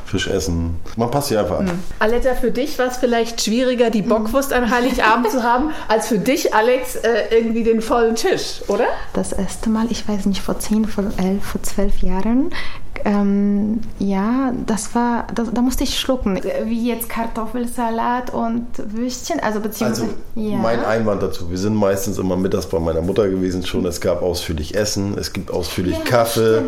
Fisch 0.06 0.28
essen. 0.28 0.80
Man 0.96 1.10
passt 1.10 1.30
sich 1.30 1.38
einfach 1.38 1.60
an. 1.60 1.66
Mhm. 1.66 1.80
Aletta, 2.00 2.36
für 2.36 2.52
dich 2.52 2.78
war 2.78 2.88
es 2.88 2.98
vielleicht 2.98 3.42
schwieriger, 3.42 3.90
die 3.90 4.04
Bockwurst 4.04 4.54
an 4.54 4.70
Heiligabend 4.70 5.32
zu 5.32 5.44
haben, 5.44 5.72
als 5.88 6.08
für 6.08 6.20
dich, 6.20 6.54
Alex, 6.54 6.96
äh, 6.96 7.24
irgendwie 7.32 7.64
den 7.64 7.82
vollen 7.82 8.16
Tisch, 8.16 8.62
oder? 8.68 8.86
Das 9.14 9.34
erste 9.34 9.70
Mal, 9.70 9.88
ich 9.90 10.08
weiß 10.08 10.28
nicht, 10.28 10.42
vor 10.42 10.60
zehn, 10.60 10.86
vor 10.86 11.06
elf, 11.18 11.44
vor 11.44 11.64
zwölf 11.64 11.98
Jahren, 12.00 12.52
ähm, 13.04 13.82
ja, 14.00 14.54
das 14.66 14.96
war, 14.96 15.28
das, 15.34 15.52
da 15.52 15.62
musste 15.62 15.84
ich 15.84 16.00
schlucken. 16.00 16.40
Wie 16.66 16.88
jetzt 16.88 17.10
Kartoffelsalat 17.10 18.34
und 18.34 18.66
Würstchen, 18.78 19.40
also 19.42 19.60
beziehungsweise. 19.60 20.04
Also 20.36 20.50
ja. 20.50 20.58
mein 20.58 20.84
Einwand 20.84 21.22
dazu, 21.22 21.50
wir 21.50 21.58
sind 21.58 21.76
meistens 21.76 22.18
immer 22.18 22.38
mittags 22.38 22.68
bei 22.68 22.80
meiner 22.80 23.02
Mutter 23.02 23.28
gewesen 23.28 23.66
schon. 23.66 23.86
Es 23.86 24.02
gab 24.02 24.22
ausführlich 24.22 24.76
Essen, 24.76 25.18
es 25.18 25.34
gibt 25.34 25.52
ausführlich 25.52 25.98
ja, 25.98 26.04
Kaffee. 26.04 26.64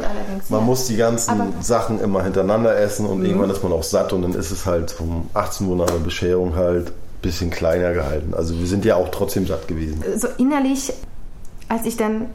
Man 0.49 0.59
ja. 0.59 0.65
muss 0.65 0.87
die 0.87 0.97
ganzen 0.97 1.29
Aber 1.29 1.47
Sachen 1.61 1.99
immer 2.01 2.23
hintereinander 2.23 2.77
essen 2.77 3.05
und 3.05 3.19
mhm. 3.19 3.25
irgendwann 3.25 3.49
ist 3.49 3.63
man 3.63 3.71
auch 3.71 3.83
satt 3.83 4.11
und 4.13 4.23
dann 4.23 4.33
ist 4.33 4.51
es 4.51 4.65
halt 4.65 4.95
um 4.99 5.29
18 5.33 5.67
Uhr 5.67 5.75
nach 5.75 5.87
der 5.87 5.99
Bescherung 5.99 6.55
halt 6.55 6.89
ein 6.89 7.21
bisschen 7.21 7.49
kleiner 7.49 7.93
gehalten. 7.93 8.33
Also 8.33 8.59
wir 8.59 8.67
sind 8.67 8.85
ja 8.85 8.95
auch 8.95 9.09
trotzdem 9.09 9.47
satt 9.47 9.67
gewesen. 9.67 10.03
So 10.17 10.27
innerlich, 10.37 10.93
als 11.69 11.85
ich 11.85 11.97
dann 11.97 12.25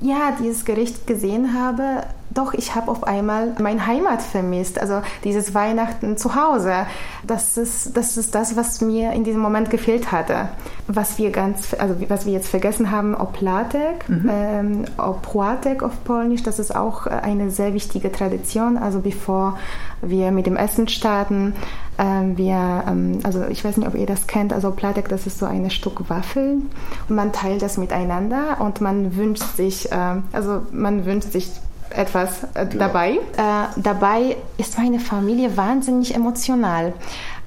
ja, 0.00 0.36
dieses 0.40 0.64
Gericht 0.64 1.06
gesehen 1.06 1.54
habe, 1.54 2.04
doch, 2.38 2.54
ich 2.54 2.74
habe 2.74 2.90
auf 2.90 3.04
einmal 3.04 3.54
meine 3.60 3.86
Heimat 3.86 4.22
vermisst. 4.22 4.80
Also 4.80 5.02
dieses 5.24 5.54
Weihnachten 5.54 6.16
zu 6.16 6.34
Hause. 6.34 6.86
Das 7.26 7.56
ist, 7.56 7.96
das 7.96 8.16
ist 8.16 8.34
das, 8.34 8.56
was 8.56 8.80
mir 8.80 9.12
in 9.12 9.24
diesem 9.24 9.40
Moment 9.40 9.70
gefehlt 9.70 10.12
hatte. 10.12 10.48
Was 10.86 11.18
wir 11.18 11.30
ganz, 11.30 11.74
also 11.78 11.96
was 12.08 12.24
wir 12.24 12.32
jetzt 12.32 12.48
vergessen 12.48 12.90
haben, 12.90 13.14
Oplatek, 13.14 14.08
mhm. 14.08 14.30
ähm, 14.32 14.84
Opłatek 14.96 15.82
auf 15.82 16.04
Polnisch, 16.04 16.42
das 16.42 16.58
ist 16.58 16.74
auch 16.74 17.06
eine 17.06 17.50
sehr 17.50 17.74
wichtige 17.74 18.10
Tradition. 18.10 18.78
Also 18.78 19.00
bevor 19.00 19.58
wir 20.00 20.30
mit 20.30 20.46
dem 20.46 20.56
Essen 20.56 20.88
starten, 20.88 21.54
Ähm, 22.00 22.38
wir, 22.38 22.84
ähm, 22.86 23.18
also 23.24 23.42
ich 23.48 23.64
weiß 23.64 23.76
nicht, 23.76 23.88
ob 23.88 23.96
ihr 23.96 24.06
das 24.06 24.28
kennt, 24.28 24.52
also 24.52 24.70
Platek, 24.70 25.08
das 25.08 25.26
ist 25.26 25.40
so 25.40 25.46
ein 25.46 25.68
Stück 25.68 26.08
Waffel 26.08 26.62
und 27.08 27.16
man 27.16 27.32
teilt 27.32 27.60
das 27.60 27.76
miteinander 27.76 28.58
und 28.60 28.80
man 28.80 29.16
wünscht 29.16 29.56
sich, 29.56 29.88
ähm, 29.90 30.22
also 30.32 30.62
man 30.70 31.04
wünscht 31.06 31.32
sich 31.32 31.50
etwas 31.90 32.44
äh, 32.54 32.66
Genau. 32.66 32.86
dabei. 32.86 33.10
Äh, 33.36 33.66
dabei 33.76 34.36
ist 34.56 34.78
meine 34.78 35.00
Familie 35.00 35.56
wahnsinnig 35.56 36.14
emotional. 36.14 36.92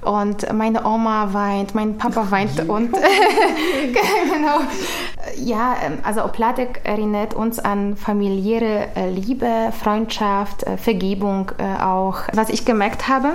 Und 0.02 0.52
meine 0.52 0.84
Oma 0.84 1.32
weint, 1.32 1.76
mein 1.76 1.96
Papa 1.96 2.26
weint 2.30 2.68
und 2.68 2.92
genau. 4.32 4.60
Ja, 5.36 5.76
ähm, 5.84 5.98
also 6.02 6.24
Oplatek 6.24 6.80
erinnert 6.82 7.34
uns 7.34 7.60
an 7.60 7.96
familiäre 7.96 8.88
äh, 8.96 9.10
Liebe, 9.10 9.72
Freundschaft, 9.80 10.64
äh, 10.64 10.76
Vergebung 10.76 11.52
auch. 11.80 12.16
Was 12.32 12.48
ich 12.48 12.64
gemerkt 12.64 13.06
habe, 13.08 13.34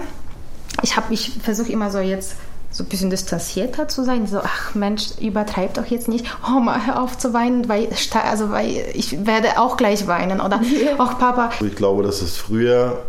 ich 0.82 0.98
habe 0.98 1.10
mich 1.10 1.40
versuche 1.42 1.72
immer 1.72 1.90
so 1.90 2.00
jetzt 2.00 2.36
so 2.72 2.84
ein 2.84 2.88
bisschen 2.88 3.10
distanzierter 3.10 3.88
zu 3.88 4.04
sein, 4.04 4.28
so 4.28 4.40
ach 4.44 4.76
Mensch, 4.76 5.12
übertreib 5.22 5.74
doch 5.76 5.86
jetzt 5.86 6.08
nicht, 6.08 6.26
oh 6.48 6.60
mal 6.60 6.86
hör 6.86 7.02
auf 7.02 7.18
zu 7.18 7.34
weinen, 7.34 7.68
weil 7.70 7.88
also 8.30 8.52
weil 8.52 8.86
ich 8.94 9.26
werde 9.26 9.60
auch 9.60 9.78
gleich 9.78 10.08
weinen 10.08 10.42
oder? 10.42 10.62
Ach 10.98 11.18
Papa, 11.18 11.50
Ich 11.62 11.76
glaube, 11.76 12.04
dass 12.04 12.22
es 12.22 12.38
früher, 12.38 13.00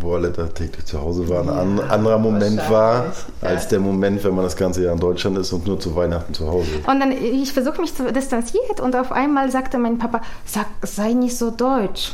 wo 0.00 0.14
alle 0.14 0.30
da 0.30 0.46
täglich 0.46 0.84
zu 0.84 1.00
Hause 1.00 1.28
waren, 1.28 1.48
ein 1.48 1.80
an, 1.80 1.90
anderer 1.90 2.18
Moment 2.18 2.68
war, 2.68 3.12
als 3.40 3.68
der 3.68 3.80
Moment, 3.80 4.24
wenn 4.24 4.34
man 4.34 4.44
das 4.44 4.56
ganze 4.56 4.84
Jahr 4.84 4.94
in 4.94 5.00
Deutschland 5.00 5.38
ist 5.38 5.52
und 5.52 5.66
nur 5.66 5.78
zu 5.78 5.94
Weihnachten 5.94 6.34
zu 6.34 6.48
Hause. 6.48 6.70
Ist. 6.70 6.88
Und 6.88 7.00
dann, 7.00 7.12
ich 7.12 7.52
versuche 7.52 7.80
mich 7.80 7.94
zu 7.94 8.12
distanziert 8.12 8.80
und 8.80 8.96
auf 8.96 9.12
einmal 9.12 9.50
sagte 9.50 9.78
mein 9.78 9.98
Papa, 9.98 10.20
sag, 10.44 10.66
sei 10.82 11.12
nicht 11.12 11.36
so 11.36 11.50
deutsch. 11.50 12.12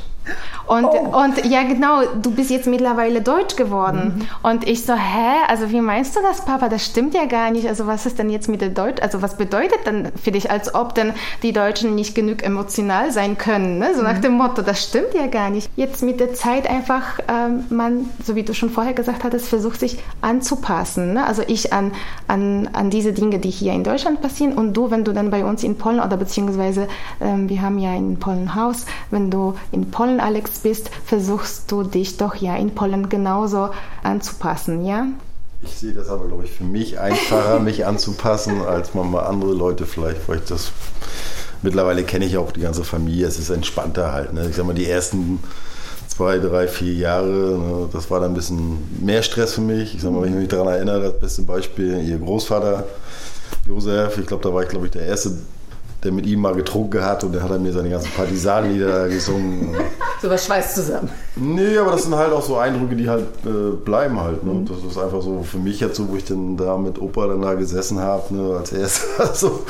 Und, 0.67 0.85
und 0.85 1.45
ja, 1.47 1.63
genau, 1.63 2.03
du 2.21 2.33
bist 2.33 2.51
jetzt 2.51 2.67
mittlerweile 2.67 3.21
deutsch 3.21 3.55
geworden. 3.55 4.29
Und 4.43 4.67
ich 4.67 4.85
so, 4.85 4.95
hä? 4.95 5.45
Also 5.49 5.71
wie 5.71 5.81
meinst 5.81 6.17
du 6.17 6.21
das, 6.23 6.45
Papa? 6.45 6.69
Das 6.69 6.85
stimmt 6.85 7.15
ja 7.15 7.27
gar 7.27 7.51
nicht. 7.51 7.69
Also 7.69 7.87
was 7.87 8.05
ist 8.05 8.19
denn 8.19 8.31
jetzt 8.31 8.49
mit 8.49 8.61
der 8.61 8.71
Deutsch? 8.71 9.01
Also 9.01 9.23
was 9.23 9.37
bedeutet 9.37 9.79
dann 9.85 10.11
für 10.21 10.33
dich, 10.33 10.51
als 10.51 10.75
ob 10.75 10.95
denn 10.95 11.13
die 11.43 11.53
Deutschen 11.53 11.95
nicht 11.95 12.15
genug 12.15 12.43
emotional 12.43 13.13
sein 13.13 13.39
können? 13.39 13.79
Ne? 13.79 13.95
So 13.95 14.03
nach 14.03 14.19
dem 14.19 14.33
Motto, 14.33 14.63
das 14.63 14.83
stimmt 14.83 15.15
ja 15.15 15.27
gar 15.29 15.51
nicht. 15.51 15.71
Jetzt 15.77 16.03
mit 16.03 16.19
der 16.19 16.35
Zeit 16.35 16.69
einfach, 16.69 17.21
ähm, 17.29 17.65
man, 17.71 18.11
so 18.25 18.35
wie 18.35 18.43
du 18.43 18.53
schon 18.53 18.71
vorher 18.71 18.95
gesagt 18.95 19.23
hattest, 19.23 19.49
versucht 19.49 19.79
sich 19.79 19.99
anzupassen. 20.21 21.15
Ne? 21.15 21.25
Also 21.25 21.43
ich 21.47 21.73
an, 21.73 21.93
an, 22.27 22.69
an 22.73 22.91
diese 22.91 23.13
Dinge, 23.13 23.39
die 23.39 23.51
hier 23.51 23.73
in 23.73 23.85
Deutschland 23.85 24.21
passieren 24.21 24.55
und 24.55 24.75
du, 24.75 24.91
wenn 24.91 25.05
du 25.05 25.13
dann 25.13 25.31
bei 25.31 25.45
uns 25.45 25.63
in 25.63 25.79
Polen 25.79 26.01
oder 26.01 26.17
beziehungsweise 26.17 26.89
ähm, 27.21 27.49
wir 27.49 27.63
haben 27.63 27.79
ja 27.79 27.95
in 27.95 28.19
Polen 28.19 28.57
Haus, 28.57 28.87
wenn 29.11 29.31
du 29.31 29.55
in 29.71 29.91
Polen, 29.91 30.16
Alex, 30.21 30.61
bist, 30.61 30.91
versuchst 31.05 31.71
du 31.71 31.83
dich 31.83 32.17
doch 32.17 32.35
ja 32.35 32.57
in 32.57 32.75
Polen 32.75 33.09
genauso 33.09 33.71
anzupassen, 34.03 34.85
ja? 34.85 35.07
Ich 35.63 35.75
sehe 35.77 35.93
das 35.93 36.09
aber, 36.09 36.27
glaube 36.29 36.45
ich, 36.45 36.51
für 36.53 36.65
mich 36.65 36.99
einfacher, 36.99 37.59
mich 37.61 37.87
anzupassen, 37.87 38.63
als 38.63 38.95
man 38.95 39.11
mal 39.11 39.25
andere 39.25 39.53
Leute 39.53 39.87
vielleicht, 39.87 40.29
weil 40.29 40.39
ich 40.39 40.45
das 40.45 40.73
mittlerweile 41.63 42.05
kenne 42.05 42.27
ich 42.27 42.37
auch 42.37 42.53
die 42.53 42.61
ganze 42.61 42.85
Familie, 42.85 43.27
es 43.27 43.39
ist 43.39 43.51
entspannter 43.51 44.13
halt. 44.13 44.33
Ne? 44.33 44.47
Ich 44.49 44.57
sag 44.57 44.67
mal, 44.67 44.75
die 44.75 44.89
ersten 44.89 45.41
zwei, 46.07 46.39
drei, 46.39 46.69
vier 46.69 46.95
Jahre, 46.95 47.27
ne, 47.27 47.89
das 47.93 48.11
war 48.11 48.21
dann 48.21 48.33
ein 48.33 48.35
bisschen 48.35 48.79
mehr 49.05 49.23
Stress 49.23 49.55
für 49.55 49.61
mich. 49.61 49.95
Ich 49.95 50.03
sag 50.03 50.13
mal, 50.13 50.23
wenn 50.23 50.33
ich 50.33 50.39
mich 50.39 50.49
daran 50.49 50.69
erinnere, 50.69 51.11
das 51.11 51.21
beste 51.21 51.43
Beispiel, 51.43 52.03
ihr 52.03 52.19
Großvater 52.19 52.85
Josef, 53.67 54.17
ich 54.19 54.27
glaube, 54.27 54.43
da 54.43 54.55
war 54.55 54.63
ich, 54.63 54.69
glaube 54.69 54.87
ich, 54.87 54.93
der 54.93 55.07
Erste, 55.07 55.37
der 56.05 56.13
mit 56.13 56.27
ihm 56.27 56.41
mal 56.41 56.55
getrunken 56.55 57.03
hat 57.03 57.25
und 57.25 57.33
der 57.33 57.43
hat 57.43 57.51
dann 57.51 57.63
mir 57.63 57.73
seine 57.73 57.89
ganzen 57.91 58.11
Partisanenlieder 58.13 59.09
gesungen. 59.09 59.75
Sowas 60.23 60.45
schweißt 60.47 60.75
zusammen. 60.75 61.11
Nee, 61.37 61.77
aber 61.79 61.93
das 61.93 62.05
sind 62.05 62.15
halt 62.15 62.33
auch 62.33 62.43
so 62.43 62.57
Eindrücke, 62.57 62.97
die 62.97 63.09
halt 63.09 63.27
äh, 63.45 63.75
bleiben 63.85 64.21
halt. 64.21 64.43
Ne? 64.45 64.65
Das 64.69 64.79
ist 64.91 64.97
einfach 64.99 65.21
so 65.23 65.43
für 65.43 65.59
mich 65.59 65.81
jetzt 65.81 65.97
so, 65.97 66.09
wo 66.09 66.17
ich 66.17 66.25
dann 66.25 66.57
da 66.57 66.77
mit 66.79 67.01
Opa 67.01 67.27
dann 67.27 67.43
da 67.43 67.55
gesessen 67.55 67.99
habe, 67.99 68.35
ne, 68.35 68.57
als 68.59 68.73
erster. 68.73 69.07
Also, 69.27 69.65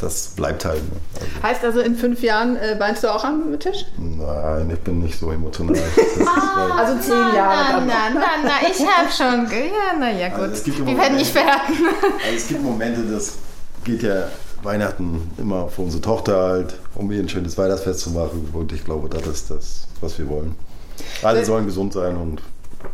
das 0.00 0.28
bleibt 0.36 0.64
halt. 0.64 0.76
Ne? 0.82 0.96
Also, 1.14 1.48
Heißt 1.48 1.64
also, 1.64 1.80
in 1.80 1.96
fünf 1.96 2.22
Jahren 2.22 2.56
äh, 2.56 2.76
weinst 2.78 3.02
du 3.02 3.12
auch 3.12 3.24
am 3.24 3.58
Tisch? 3.58 3.86
nein, 3.98 4.70
ich 4.72 4.78
bin 4.80 5.00
nicht 5.00 5.18
so 5.18 5.30
emotional. 5.30 5.74
Das 5.96 6.06
ist, 6.16 6.28
halt- 6.28 6.72
Also 6.72 6.98
zehn 7.00 7.34
Jahre. 7.36 7.78
Nein, 7.78 7.86
nein, 7.86 8.14
nein, 8.14 8.44
nein, 8.44 8.72
ich 8.72 8.80
habe 8.86 9.08
schon, 9.10 9.50
ja, 9.50 9.94
na 9.98 10.10
ja, 10.10 10.28
gut. 10.28 10.40
Also 10.40 10.54
es 10.54 10.64
gibt 10.64 10.78
wir 10.78 10.86
immer 10.92 11.02
werden 11.02 11.16
nicht 11.16 11.32
verraten. 11.32 11.72
also 12.24 12.36
es 12.36 12.46
gibt 12.48 12.62
Momente, 12.62 13.02
das 13.02 13.34
geht 13.84 14.02
ja 14.02 14.28
Weihnachten 14.62 15.30
immer 15.38 15.68
für 15.68 15.82
unsere 15.82 16.02
Tochter 16.02 16.36
halt, 16.36 16.74
um 16.94 17.10
ihr 17.10 17.20
ein 17.20 17.28
schönes 17.28 17.56
Weihnachtsfest 17.58 18.00
zu 18.00 18.10
machen. 18.10 18.48
Und 18.52 18.72
ich 18.72 18.84
glaube, 18.84 19.08
das 19.08 19.26
ist 19.26 19.50
das, 19.50 19.86
was 20.00 20.18
wir 20.18 20.28
wollen. 20.28 20.54
Alle 21.22 21.44
sollen 21.44 21.66
gesund 21.66 21.92
sein 21.92 22.16
und 22.16 22.42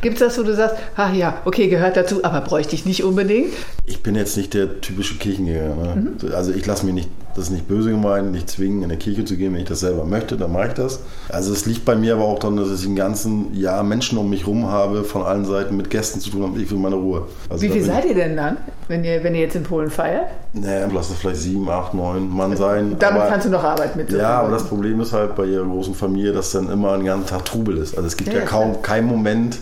Gibt 0.00 0.14
es 0.14 0.20
das, 0.20 0.38
wo 0.38 0.42
du 0.42 0.54
sagst, 0.54 0.76
ach 0.96 1.12
ja, 1.12 1.42
okay, 1.44 1.68
gehört 1.68 1.96
dazu, 1.96 2.24
aber 2.24 2.40
bräuchte 2.40 2.74
ich 2.74 2.86
nicht 2.86 3.04
unbedingt? 3.04 3.52
Ich 3.84 4.02
bin 4.02 4.14
jetzt 4.14 4.36
nicht 4.36 4.54
der 4.54 4.80
typische 4.80 5.16
Kirchengänger. 5.16 5.94
Ne? 5.94 6.34
Also 6.34 6.52
ich 6.52 6.64
lasse 6.64 6.86
mich 6.86 6.94
nicht, 6.94 7.10
das 7.34 7.44
ist 7.46 7.50
nicht 7.50 7.66
böse 7.66 7.90
gemeint, 7.90 8.32
nicht 8.32 8.48
zwingen, 8.48 8.82
in 8.82 8.88
der 8.88 8.98
Kirche 8.98 9.24
zu 9.24 9.36
gehen. 9.36 9.52
Wenn 9.52 9.60
ich 9.60 9.68
das 9.68 9.80
selber 9.80 10.04
möchte, 10.04 10.36
dann 10.36 10.52
mache 10.52 10.68
ich 10.68 10.74
das. 10.74 11.00
Also 11.28 11.52
es 11.52 11.66
liegt 11.66 11.84
bei 11.84 11.96
mir 11.96 12.14
aber 12.14 12.24
auch 12.24 12.38
daran, 12.38 12.56
dass 12.56 12.70
ich 12.70 12.86
ein 12.86 12.96
ganzen 12.96 13.54
Jahr 13.54 13.82
Menschen 13.82 14.18
um 14.18 14.30
mich 14.30 14.46
rum 14.46 14.68
habe, 14.68 15.04
von 15.04 15.22
allen 15.22 15.44
Seiten 15.44 15.76
mit 15.76 15.90
Gästen 15.90 16.20
zu 16.20 16.30
tun 16.30 16.42
habe. 16.44 16.60
Ich 16.60 16.70
will 16.70 16.78
meine 16.78 16.96
Ruhe. 16.96 17.26
Also 17.50 17.62
Wie 17.62 17.68
viel 17.68 17.82
seid 17.82 18.04
ihr 18.04 18.14
denn 18.14 18.36
dann, 18.36 18.56
wenn 18.88 19.04
ihr, 19.04 19.22
wenn 19.24 19.34
ihr 19.34 19.42
jetzt 19.42 19.56
in 19.56 19.64
Polen 19.64 19.90
feiert? 19.90 20.26
Naja, 20.52 20.88
lass 20.92 21.10
es 21.10 21.16
vielleicht 21.16 21.40
sieben, 21.40 21.68
acht, 21.68 21.94
neun 21.94 22.28
Mann 22.28 22.56
sein. 22.56 22.96
Damit 22.98 23.22
aber, 23.22 23.30
kannst 23.30 23.46
du 23.46 23.50
noch 23.50 23.64
Arbeit 23.64 23.96
mit. 23.96 24.12
ja, 24.12 24.40
aber 24.40 24.50
das 24.50 24.64
Problem 24.64 25.00
ist 25.00 25.12
halt 25.12 25.34
bei 25.34 25.46
ihrer 25.46 25.64
großen 25.64 25.94
Familie, 25.94 26.32
dass 26.32 26.52
dann 26.52 26.70
immer 26.70 26.92
einen 26.92 27.04
ganzen 27.04 27.26
Tag 27.26 27.44
Trubel 27.44 27.78
ist. 27.78 27.96
Also 27.96 28.06
es 28.06 28.16
gibt 28.16 28.32
Ja, 28.32 28.40
ja, 28.40 28.44
kaum 28.44 28.80
keinen 28.82 29.06
Moment, 29.06 29.58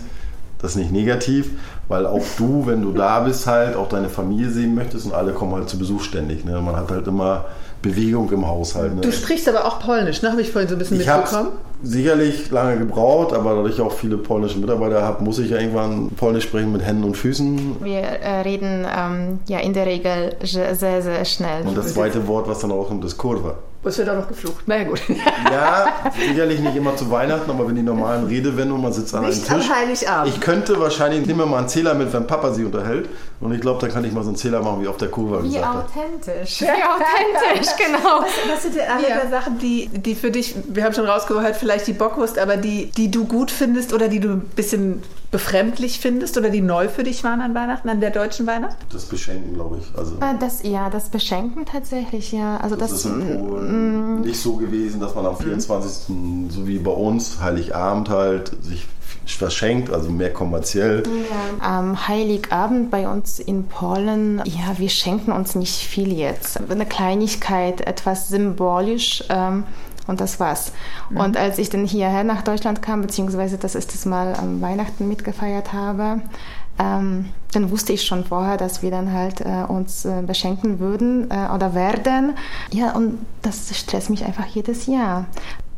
das 0.63 0.71
ist 0.71 0.77
nicht 0.77 0.93
negativ, 0.93 1.51
weil 1.89 2.05
auch 2.05 2.23
du, 2.37 2.65
wenn 2.65 2.81
du 2.81 2.93
da 2.93 3.19
bist, 3.19 3.45
halt 3.47 3.75
auch 3.75 3.89
deine 3.89 4.07
Familie 4.07 4.49
sehen 4.49 4.73
möchtest 4.73 5.05
und 5.05 5.13
alle 5.13 5.33
kommen 5.33 5.53
halt 5.53 5.67
zu 5.67 5.77
Besuch 5.77 6.01
ständig. 6.01 6.45
Ne? 6.45 6.59
Man 6.61 6.77
hat 6.77 6.89
halt 6.89 7.05
immer 7.05 7.43
Bewegung 7.81 8.31
im 8.31 8.47
Haushalt. 8.47 8.95
Ne? 8.95 9.01
Du 9.01 9.11
sprichst 9.11 9.49
aber 9.49 9.65
auch 9.65 9.79
Polnisch, 9.81 10.21
ne? 10.21 10.31
Habe 10.31 10.41
ich 10.41 10.53
vorhin 10.53 10.69
so 10.69 10.75
ein 10.75 10.79
bisschen 10.79 11.01
Ich 11.01 11.09
habe 11.09 11.23
mitbekommen. 11.23 11.49
sicherlich 11.83 12.49
lange 12.49 12.77
gebraucht, 12.77 13.33
aber 13.33 13.55
dadurch 13.55 13.73
ich 13.73 13.81
auch 13.81 13.91
viele 13.91 14.17
polnische 14.17 14.57
Mitarbeiter 14.57 15.01
habe, 15.01 15.21
muss 15.21 15.37
ich 15.37 15.49
ja 15.49 15.57
irgendwann 15.57 16.11
Polnisch 16.11 16.45
sprechen 16.45 16.71
mit 16.71 16.81
Händen 16.81 17.03
und 17.03 17.17
Füßen. 17.17 17.83
Wir 17.83 17.99
äh, 17.99 18.39
reden 18.43 18.87
ähm, 18.97 19.39
ja 19.49 19.59
in 19.59 19.73
der 19.73 19.85
Regel 19.85 20.33
sehr, 20.41 20.75
sehr, 20.75 21.25
schnell. 21.25 21.67
Und 21.67 21.77
das 21.77 21.93
zweite 21.93 22.25
Wort, 22.25 22.47
was 22.47 22.59
dann 22.59 22.71
auch 22.71 22.87
kommt, 22.87 23.03
ist 23.03 23.17
Kurva. 23.17 23.55
Es 23.85 23.97
wird 23.97 24.09
auch 24.09 24.15
noch 24.15 24.27
geflucht. 24.27 24.63
Na 24.65 24.77
ja, 24.77 24.83
gut. 24.85 25.01
Ja, 25.51 25.87
sicherlich 26.17 26.59
nicht 26.59 26.75
immer 26.75 26.95
zu 26.95 27.11
Weihnachten, 27.11 27.49
aber 27.51 27.67
wenn 27.67 27.75
die 27.75 27.83
normalen 27.83 28.25
Redewendungen, 28.25 28.81
man 28.81 28.93
sitzt 28.93 29.13
an 29.13 29.25
einem 29.25 29.33
Nicht 29.33 29.51
am 29.51 29.59
Tisch. 29.59 29.69
Heiligabend. 29.69 30.33
Ich 30.33 30.39
könnte 30.41 30.79
wahrscheinlich, 30.79 31.25
nehmen 31.27 31.39
wir 31.39 31.45
mal 31.45 31.59
einen 31.59 31.67
Zähler 31.69 31.93
mit, 31.93 32.11
wenn 32.13 32.25
Papa 32.25 32.53
sie 32.53 32.63
unterhält. 32.65 33.09
Und 33.43 33.53
ich 33.53 33.61
glaube, 33.61 33.79
da 33.81 33.87
kann 33.87 34.05
ich 34.05 34.13
mal 34.13 34.23
so 34.23 34.29
einen 34.29 34.37
Zähler 34.37 34.61
machen, 34.61 34.81
wie 34.81 34.87
auf 34.87 34.97
der 34.97 35.09
Kurve 35.09 35.43
Wie 35.43 35.49
gesagt 35.49 35.65
hat. 35.65 35.85
authentisch. 35.85 36.61
Wie 36.61 36.65
authentisch, 36.67 37.71
genau. 37.85 38.21
Was 38.49 38.63
sind 38.63 38.75
denn 38.75 38.89
alle 38.89 39.09
Ja. 39.09 39.17
der 39.19 39.29
Sachen, 39.29 39.59
die, 39.59 39.87
die 39.89 40.15
für 40.15 40.31
dich, 40.31 40.55
wir 40.69 40.83
haben 40.83 40.93
schon 40.93 41.05
rausgehört, 41.05 41.55
vielleicht 41.55 41.87
die 41.87 41.93
Bockwurst, 41.93 42.39
aber 42.39 42.57
die, 42.57 42.89
die 42.91 43.11
du 43.11 43.25
gut 43.25 43.51
findest 43.51 43.93
oder 43.93 44.07
die 44.07 44.19
du 44.19 44.29
ein 44.29 44.41
bisschen 44.55 45.03
befremdlich 45.31 45.99
findest 45.99 46.37
oder 46.37 46.49
die 46.51 46.61
neu 46.61 46.87
für 46.87 47.03
dich 47.03 47.23
waren 47.23 47.41
an 47.41 47.55
Weihnachten, 47.55 47.89
an 47.89 47.99
der 47.99 48.11
deutschen 48.11 48.45
Weihnacht? 48.45 48.77
Das 48.91 49.05
Beschenken, 49.05 49.55
glaube 49.55 49.79
ich. 49.81 49.97
Also, 49.97 50.13
Äh, 50.17 50.37
Das, 50.39 50.61
ja, 50.63 50.89
das 50.91 51.09
Beschenken 51.09 51.65
tatsächlich, 51.65 52.31
ja. 52.31 52.57
Also 52.57 52.75
das, 52.75 52.91
das, 52.91 52.99
ist 52.99 53.05
in 53.05 53.39
Polen 53.39 54.21
nicht 54.21 54.39
so 54.39 54.57
gewesen, 54.57 54.99
dass 54.99 55.15
man 55.15 55.25
am 55.25 55.35
24. 55.37 56.15
so 56.49 56.67
wie 56.67 56.77
bei 56.77 56.91
uns, 56.91 57.41
Heiligabend 57.41 58.09
halt, 58.09 58.51
sich 58.63 58.85
verschenkt, 59.25 59.91
also 59.91 60.09
mehr 60.09 60.31
kommerziell. 60.31 61.03
Am 61.59 62.07
Heiligabend 62.07 62.91
bei 62.91 63.07
uns 63.07 63.39
in 63.39 63.67
Polen, 63.67 64.41
ja, 64.45 64.77
wir 64.77 64.89
schenken 64.89 65.31
uns 65.31 65.55
nicht 65.55 65.75
viel 65.75 66.13
jetzt. 66.13 66.59
Eine 66.69 66.85
Kleinigkeit, 66.85 67.81
etwas 67.81 68.29
symbolisch. 68.29 69.23
Ähm, 69.29 69.63
und 70.05 70.19
das 70.19 70.39
war's. 70.39 70.73
Und 71.15 71.37
als 71.37 71.57
ich 71.57 71.69
dann 71.69 71.85
hierher 71.85 72.25
nach 72.25 72.41
Deutschland 72.41 72.81
kam, 72.81 73.01
beziehungsweise 73.01 73.57
das 73.57 73.75
erste 73.75 74.09
Mal 74.09 74.35
am 74.35 74.61
Weihnachten 74.61 75.07
mitgefeiert 75.07 75.71
habe, 75.71 76.19
ähm, 76.79 77.29
dann 77.51 77.69
wusste 77.69 77.93
ich 77.93 78.03
schon 78.03 78.25
vorher, 78.25 78.57
dass 78.57 78.81
wir 78.81 78.89
dann 78.89 79.13
halt 79.13 79.41
äh, 79.41 79.63
uns 79.67 80.05
äh, 80.05 80.23
beschenken 80.25 80.79
würden 80.79 81.29
äh, 81.29 81.47
oder 81.53 81.75
werden. 81.75 82.35
Ja, 82.71 82.95
und 82.95 83.19
das 83.43 83.77
stresst 83.77 84.09
mich 84.09 84.25
einfach 84.25 84.47
jedes 84.47 84.87
Jahr. 84.87 85.27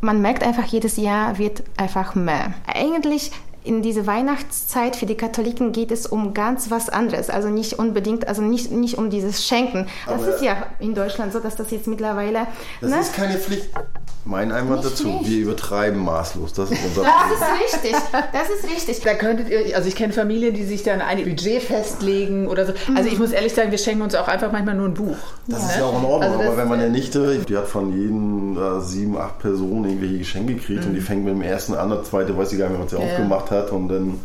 Man 0.05 0.21
merkt 0.21 0.43
einfach, 0.43 0.65
jedes 0.65 0.97
Jahr 0.97 1.39
wird 1.39 1.63
einfach 1.77 2.13
mehr. 2.13 2.53
Eigentlich 2.71 3.31
in 3.63 3.81
diese 3.81 4.05
Weihnachtszeit 4.05 4.95
für 4.95 5.07
die 5.07 5.15
Katholiken 5.15 5.71
geht 5.71 5.89
es 5.89 6.05
um 6.05 6.35
ganz 6.35 6.69
was 6.69 6.89
anderes. 6.89 7.31
Also 7.31 7.49
nicht 7.49 7.79
unbedingt, 7.79 8.27
also 8.27 8.43
nicht, 8.43 8.69
nicht 8.69 8.99
um 8.99 9.09
dieses 9.09 9.47
Schenken. 9.47 9.87
Das 10.05 10.21
Aber- 10.21 10.35
ist 10.35 10.43
ja 10.43 10.67
in 10.79 10.93
Deutschland 10.93 11.33
so, 11.33 11.39
dass 11.39 11.55
das 11.55 11.71
jetzt 11.71 11.87
mittlerweile. 11.87 12.45
Das 12.81 12.91
ne? 12.91 12.99
ist 12.99 13.15
keine 13.15 13.39
Pflicht. 13.39 13.67
Mein 14.27 14.51
Einwand 14.51 14.83
Nicht 14.83 14.93
dazu, 14.93 15.03
Pflicht. 15.19 15.29
wir 15.29 15.37
übertreiben 15.43 16.03
maßlos. 16.03 16.53
Das 16.53 16.71
ist 16.71 16.79
unser 16.83 17.03
das 17.03 17.11
Problem. 17.39 17.61
ist 17.67 17.73
richtig. 17.83 17.95
Das 18.33 18.49
ist 18.49 18.71
richtig. 18.75 19.01
Da 19.03 19.13
könntet 19.13 19.49
ihr, 19.49 19.75
also 19.75 19.87
ich 19.87 19.95
kenne 19.95 20.13
Familien, 20.13 20.55
die 20.55 20.63
sich 20.63 20.81
dann 20.81 20.99
ein 21.01 21.23
Budget 21.23 21.61
festlegen 21.61 22.47
oder 22.47 22.65
so. 22.65 22.73
Also 22.95 23.07
ich 23.09 23.19
muss 23.19 23.31
ehrlich 23.31 23.53
sagen, 23.53 23.69
wir 23.69 23.77
schenken 23.77 24.01
uns 24.01 24.15
auch 24.15 24.27
einfach 24.27 24.51
manchmal 24.51 24.73
nur 24.75 24.87
ein 24.87 24.95
Buch. 24.95 25.15
Das 25.47 25.63
ist 25.63 25.77
ja 25.77 25.85
auch 25.85 25.99
in 25.99 26.05
Ordnung, 26.05 26.31
Also 26.31 26.43
aber 26.43 26.57
wenn 26.57 26.67
man 26.67 26.79
eine 26.79 26.89
Nichte, 26.89 27.37
die 27.47 27.55
hat 27.55 27.67
von 27.67 27.93
jeden 27.95 28.57
äh, 28.57 28.81
sieben, 28.81 29.15
acht 29.17 29.37
Personen 29.39 29.85
irgendwelche 29.85 30.17
Geschenke 30.17 30.55
gekriegt 30.55 30.85
und 30.85 30.95
die 30.95 31.01
fängt 31.01 31.23
mit 31.23 31.33
dem 31.35 31.41
ersten 31.43 31.75
an, 31.75 31.89
der 31.89 32.03
zweite 32.03 32.35
weiß 32.35 32.49
sie 32.49 32.57
gar 32.57 32.67
nicht 32.69 32.77
mehr, 32.79 32.83
was 32.85 32.91
sie 32.91 32.97
Ja, 32.97 33.03
ja. 33.05 33.11
aufgemacht 33.13 33.51
hat 33.51 33.71
und 33.71 33.89
dann 33.89 34.19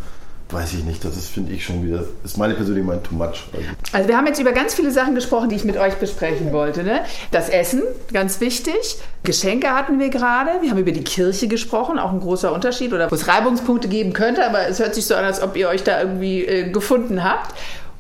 weiß 0.52 0.74
ich 0.74 0.84
nicht, 0.84 1.04
das 1.04 1.16
ist, 1.16 1.28
finde 1.28 1.52
ich, 1.52 1.64
schon 1.64 1.84
wieder, 1.84 2.04
ist 2.24 2.38
meine 2.38 2.54
persönliche 2.54 2.86
Meinung 2.86 3.02
too 3.02 3.14
much. 3.14 3.44
Also, 3.52 3.68
also, 3.92 4.08
wir 4.08 4.16
haben 4.16 4.26
jetzt 4.26 4.40
über 4.40 4.52
ganz 4.52 4.74
viele 4.74 4.90
Sachen 4.90 5.14
gesprochen, 5.14 5.48
die 5.48 5.56
ich 5.56 5.64
mit 5.64 5.76
euch 5.76 5.94
besprechen 5.94 6.52
wollte. 6.52 6.82
Ne? 6.82 7.00
Das 7.30 7.48
Essen, 7.48 7.82
ganz 8.12 8.40
wichtig. 8.40 8.98
Geschenke 9.22 9.70
hatten 9.70 9.98
wir 9.98 10.08
gerade. 10.08 10.50
Wir 10.62 10.70
haben 10.70 10.78
über 10.78 10.92
die 10.92 11.04
Kirche 11.04 11.48
gesprochen, 11.48 11.98
auch 11.98 12.12
ein 12.12 12.20
großer 12.20 12.52
Unterschied 12.52 12.92
oder 12.92 13.10
wo 13.10 13.14
es 13.14 13.28
Reibungspunkte 13.28 13.88
geben 13.88 14.12
könnte, 14.12 14.46
aber 14.46 14.66
es 14.66 14.78
hört 14.78 14.94
sich 14.94 15.06
so 15.06 15.14
an, 15.14 15.24
als 15.24 15.42
ob 15.42 15.56
ihr 15.56 15.68
euch 15.68 15.82
da 15.82 16.00
irgendwie 16.00 16.44
äh, 16.44 16.70
gefunden 16.70 17.22
habt. 17.24 17.54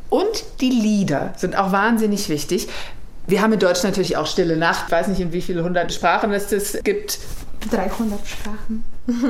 Und 0.08 0.44
die 0.60 0.70
Lieder 0.70 1.32
sind 1.36 1.56
auch 1.56 1.72
wahnsinnig 1.72 2.28
wichtig. 2.28 2.68
Wir 3.26 3.42
haben 3.42 3.52
in 3.52 3.60
Deutsch 3.60 3.84
natürlich 3.84 4.16
auch 4.16 4.26
Stille 4.26 4.56
Nacht. 4.56 4.86
Ich 4.86 4.92
weiß 4.92 5.08
nicht, 5.08 5.20
in 5.20 5.32
wie 5.32 5.40
viele 5.40 5.62
hundert 5.62 5.92
Sprachen 5.92 6.32
es 6.32 6.48
das 6.48 6.78
gibt. 6.82 7.18
300 7.68 8.26
Sprachen. 8.26 8.84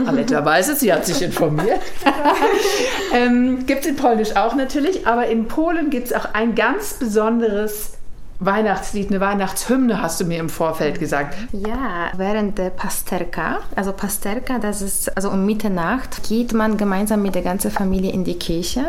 Aletta 0.06 0.44
weiß 0.44 0.68
es, 0.68 0.80
sie 0.80 0.92
hat 0.92 1.06
sich 1.06 1.22
informiert. 1.22 1.80
ähm, 3.14 3.66
gibt 3.66 3.82
es 3.82 3.86
in 3.86 3.96
Polnisch 3.96 4.36
auch 4.36 4.54
natürlich, 4.54 5.06
aber 5.06 5.26
in 5.26 5.48
Polen 5.48 5.90
gibt 5.90 6.08
es 6.08 6.12
auch 6.12 6.34
ein 6.34 6.54
ganz 6.54 6.94
besonderes 6.94 7.92
Weihnachtslied, 8.40 9.10
eine 9.10 9.20
Weihnachtshymne, 9.20 10.00
hast 10.00 10.18
du 10.18 10.24
mir 10.24 10.38
im 10.38 10.48
Vorfeld 10.48 10.98
gesagt. 10.98 11.36
Ja, 11.52 12.10
während 12.16 12.56
der 12.56 12.70
Pasterka, 12.70 13.58
also 13.76 13.92
Pasterka, 13.92 14.58
das 14.58 14.80
ist 14.80 15.14
also 15.14 15.30
um 15.30 15.44
Mitternacht, 15.44 16.22
geht 16.26 16.54
man 16.54 16.78
gemeinsam 16.78 17.20
mit 17.20 17.34
der 17.34 17.42
ganzen 17.42 17.70
Familie 17.70 18.12
in 18.12 18.24
die 18.24 18.38
Kirche 18.38 18.86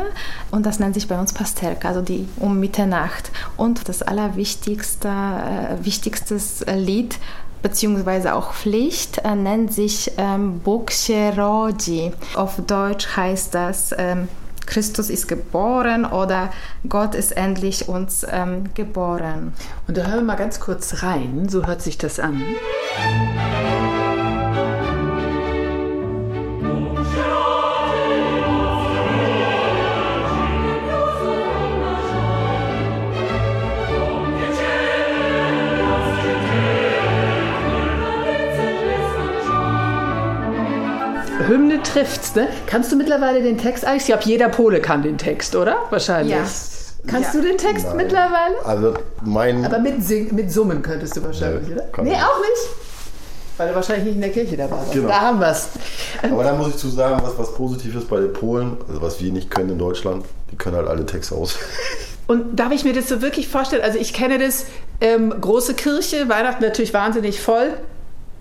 und 0.51 0.65
das 0.65 0.79
nennt 0.79 0.93
sich 0.93 1.09
bei 1.09 1.19
uns 1.19 1.33
Pasterka, 1.33 1.89
also 1.89 2.01
die 2.01 2.29
um 2.39 2.61
Mitternacht. 2.61 3.31
Und 3.57 3.89
das 3.89 4.01
allerwichtigste, 4.01 5.09
äh, 5.09 5.85
wichtigstes 5.85 6.65
Lied 6.73 7.19
beziehungsweise 7.61 8.35
auch 8.35 8.53
Pflicht 8.53 9.19
äh, 9.19 9.35
nennt 9.35 9.73
sich 9.73 10.11
ähm, 10.17 10.59
Bokscheroji. 10.59 12.11
Auf 12.35 12.59
Deutsch 12.65 13.15
heißt 13.15 13.53
das 13.53 13.93
ähm, 13.97 14.27
Christus 14.65 15.09
ist 15.09 15.27
geboren 15.27 16.05
oder 16.05 16.49
Gott 16.87 17.15
ist 17.15 17.35
endlich 17.35 17.89
uns 17.89 18.25
ähm, 18.29 18.73
geboren. 18.73 19.53
Und 19.87 19.97
da 19.97 20.03
hören 20.03 20.19
wir 20.19 20.23
mal 20.23 20.35
ganz 20.35 20.59
kurz 20.59 21.03
rein, 21.03 21.49
so 21.49 21.65
hört 21.65 21.81
sich 21.81 21.97
das 21.97 22.19
an. 22.19 22.41
Trifft's, 41.93 42.35
ne? 42.35 42.47
Kannst 42.67 42.91
du 42.91 42.95
mittlerweile 42.95 43.41
den 43.41 43.57
Text 43.57 43.85
eigentlich? 43.85 44.03
Ich 44.03 44.07
glaube, 44.07 44.23
jeder 44.23 44.49
Pole 44.49 44.81
kann 44.81 45.03
den 45.03 45.17
Text, 45.17 45.55
oder? 45.55 45.77
Wahrscheinlich. 45.89 46.35
Ja. 46.35 46.45
Kannst 47.07 47.33
ja. 47.33 47.41
du 47.41 47.47
den 47.47 47.57
Text 47.57 47.85
Nein. 47.87 47.97
mittlerweile? 47.97 48.63
Also 48.63 48.93
mein. 49.23 49.65
Aber 49.65 49.79
mit, 49.79 50.03
Sing 50.03 50.33
mit 50.35 50.51
Summen 50.51 50.81
könntest 50.81 51.15
du 51.17 51.23
wahrscheinlich, 51.23 51.67
nee, 51.67 51.73
oder? 51.73 52.03
Nee, 52.03 52.15
auch 52.15 52.39
nicht. 52.39 52.69
Weil 53.57 53.69
du 53.69 53.75
wahrscheinlich 53.75 54.05
nicht 54.05 54.15
in 54.15 54.21
der 54.21 54.31
Kirche 54.31 54.57
dabei 54.57 54.77
warst. 54.77 54.91
Genau. 54.91 55.07
Da 55.07 55.21
haben 55.21 55.39
wir 55.39 55.51
es. 55.51 55.69
Aber 56.23 56.43
da 56.43 56.53
muss 56.53 56.69
ich 56.69 56.77
zu 56.77 56.89
sagen, 56.89 57.21
was, 57.23 57.37
was 57.37 57.53
positiv 57.53 57.95
ist 57.95 58.07
bei 58.09 58.19
den 58.19 58.33
Polen, 58.33 58.77
also 58.87 59.01
was 59.01 59.21
wir 59.21 59.31
nicht 59.31 59.51
können 59.51 59.71
in 59.71 59.77
Deutschland, 59.77 60.25
die 60.51 60.55
können 60.55 60.75
halt 60.75 60.87
alle 60.87 61.05
Texte 61.05 61.35
aus. 61.35 61.57
Und 62.27 62.57
darf 62.57 62.71
ich 62.71 62.85
mir 62.85 62.93
das 62.93 63.09
so 63.09 63.21
wirklich 63.21 63.49
vorstellen? 63.49 63.83
Also 63.83 63.99
ich 63.99 64.13
kenne 64.13 64.39
das, 64.39 64.65
ähm, 65.01 65.33
große 65.41 65.73
Kirche, 65.73 66.29
Weihnachten 66.29 66.63
natürlich 66.63 66.93
wahnsinnig 66.93 67.41
voll, 67.41 67.73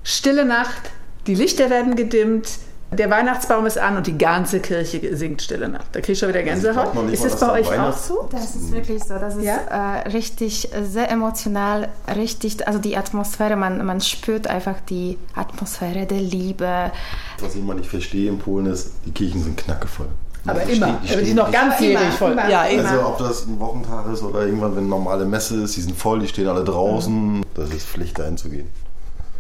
stille 0.05 0.45
Nacht, 0.45 0.91
die 1.27 1.35
Lichter 1.35 1.71
werden 1.71 1.97
gedimmt, 1.97 2.49
der 2.93 3.11
Weihnachtsbaum 3.11 3.67
ist 3.67 3.79
an 3.79 3.97
und 3.97 4.07
die 4.07 4.19
ganze 4.19 4.61
Kirche 4.61 5.17
singt 5.17 5.43
Stille 5.43 5.69
Nacht. 5.69 5.87
Da 5.93 6.01
kriege 6.01 6.13
ich 6.13 6.19
schon 6.19 6.29
wieder 6.29 6.43
Gänsehaut. 6.43 6.97
Also 6.97 7.09
ist 7.09 7.25
das 7.25 7.41
bei 7.41 7.61
euch 7.61 7.79
auch 7.79 7.97
so? 7.97 8.29
Das 8.31 8.57
ist 8.57 8.73
wirklich 8.73 9.05
so. 9.05 9.15
Das 9.15 9.37
ist 9.37 9.45
ja? 9.45 10.01
äh, 10.03 10.09
richtig, 10.09 10.75
äh, 10.75 10.85
sehr 10.85 11.11
emotional, 11.11 11.89
richtig, 12.17 12.67
also 12.67 12.79
die 12.79 12.97
Atmosphäre, 12.97 13.57
man, 13.57 13.85
man 13.85 14.01
spürt 14.01 14.49
einfach 14.49 14.77
die 14.89 15.19
Atmosphäre 15.35 16.07
der 16.07 16.21
Liebe. 16.21 16.91
Was 17.41 17.55
ich 17.55 17.61
immer 17.61 17.75
nicht 17.75 17.89
verstehe 17.89 18.29
in 18.29 18.39
Polen 18.39 18.67
ist, 18.67 18.93
die 19.07 19.13
Kirchen 19.13 19.43
sind 19.43 19.57
knackevoll. 19.57 20.09
Aber 20.47 20.63
immer, 20.63 20.73
stehen, 20.73 20.97
die, 21.05 21.13
aber 21.13 21.21
die 21.21 21.27
sind 21.27 21.37
noch 21.37 21.53
ganzjährig 21.53 22.15
voll. 22.15 22.33
Immer. 22.33 22.49
Ja, 22.49 22.65
immer. 22.65 22.89
Also 22.89 23.07
ob 23.07 23.19
das 23.19 23.47
ein 23.47 23.61
Wochentag 23.61 24.13
ist 24.13 24.23
oder 24.23 24.47
irgendwann, 24.47 24.75
wenn 24.75 24.89
normale 24.89 25.27
Messe 25.27 25.63
ist, 25.63 25.77
die 25.77 25.83
sind 25.83 25.97
voll, 25.97 26.21
die 26.21 26.29
stehen 26.29 26.49
alle 26.49 26.65
draußen. 26.65 27.37
Mhm. 27.37 27.43
Das 27.55 27.71
ist 27.71 27.87
Pflicht, 27.87 28.19
dahin 28.19 28.37
zu 28.37 28.49
gehen. 28.49 28.69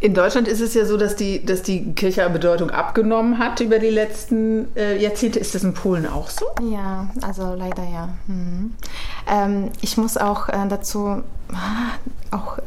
In 0.00 0.14
Deutschland 0.14 0.48
ist 0.48 0.60
es 0.60 0.72
ja 0.72 0.86
so, 0.86 0.96
dass 0.96 1.14
die, 1.14 1.44
dass 1.44 1.62
die 1.62 1.92
Kirche 1.92 2.28
Bedeutung 2.30 2.70
abgenommen 2.70 3.38
hat 3.38 3.60
über 3.60 3.78
die 3.78 3.90
letzten 3.90 4.74
äh, 4.74 4.96
Jahrzehnte. 4.96 5.38
Ist 5.38 5.54
das 5.54 5.62
in 5.62 5.74
Polen 5.74 6.06
auch 6.06 6.30
so? 6.30 6.46
Ja, 6.72 7.10
also 7.20 7.54
leider 7.54 7.84
ja. 7.84 8.08
Mhm. 8.26 8.72
Ähm, 9.30 9.70
ich 9.82 9.98
muss 9.98 10.16
auch 10.16 10.48
äh, 10.48 10.66
dazu 10.68 11.22
ah, 11.52 11.92
auch 12.30 12.58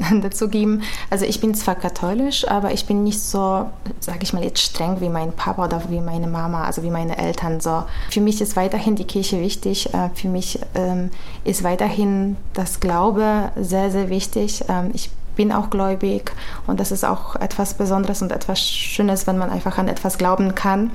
dazu 0.22 0.48
geben, 0.48 0.82
also 1.10 1.24
ich 1.24 1.40
bin 1.40 1.54
zwar 1.54 1.74
katholisch, 1.74 2.48
aber 2.48 2.72
ich 2.72 2.86
bin 2.86 3.02
nicht 3.02 3.20
so, 3.20 3.68
sage 3.98 4.20
ich 4.22 4.32
mal 4.32 4.42
jetzt 4.42 4.60
streng 4.60 5.00
wie 5.00 5.08
mein 5.08 5.32
Papa 5.32 5.64
oder 5.64 5.82
wie 5.88 6.00
meine 6.00 6.26
Mama, 6.26 6.64
also 6.64 6.82
wie 6.82 6.90
meine 6.90 7.18
Eltern. 7.18 7.60
So 7.60 7.82
für 8.10 8.20
mich 8.20 8.40
ist 8.40 8.56
weiterhin 8.56 8.94
die 8.94 9.04
Kirche 9.04 9.40
wichtig. 9.40 9.92
Äh, 9.92 10.10
für 10.14 10.28
mich 10.28 10.60
ähm, 10.74 11.10
ist 11.44 11.64
weiterhin 11.64 12.36
das 12.54 12.78
Glaube 12.78 13.50
sehr 13.56 13.90
sehr 13.90 14.08
wichtig. 14.08 14.64
Ähm, 14.68 14.90
ich 14.94 15.10
bin 15.40 15.52
auch 15.52 15.70
gläubig 15.70 16.32
und 16.66 16.80
das 16.80 16.92
ist 16.92 17.02
auch 17.02 17.34
etwas 17.34 17.72
Besonderes 17.72 18.20
und 18.20 18.30
etwas 18.30 18.60
Schönes, 18.60 19.26
wenn 19.26 19.38
man 19.38 19.48
einfach 19.48 19.78
an 19.78 19.88
etwas 19.88 20.18
glauben 20.18 20.54
kann. 20.54 20.90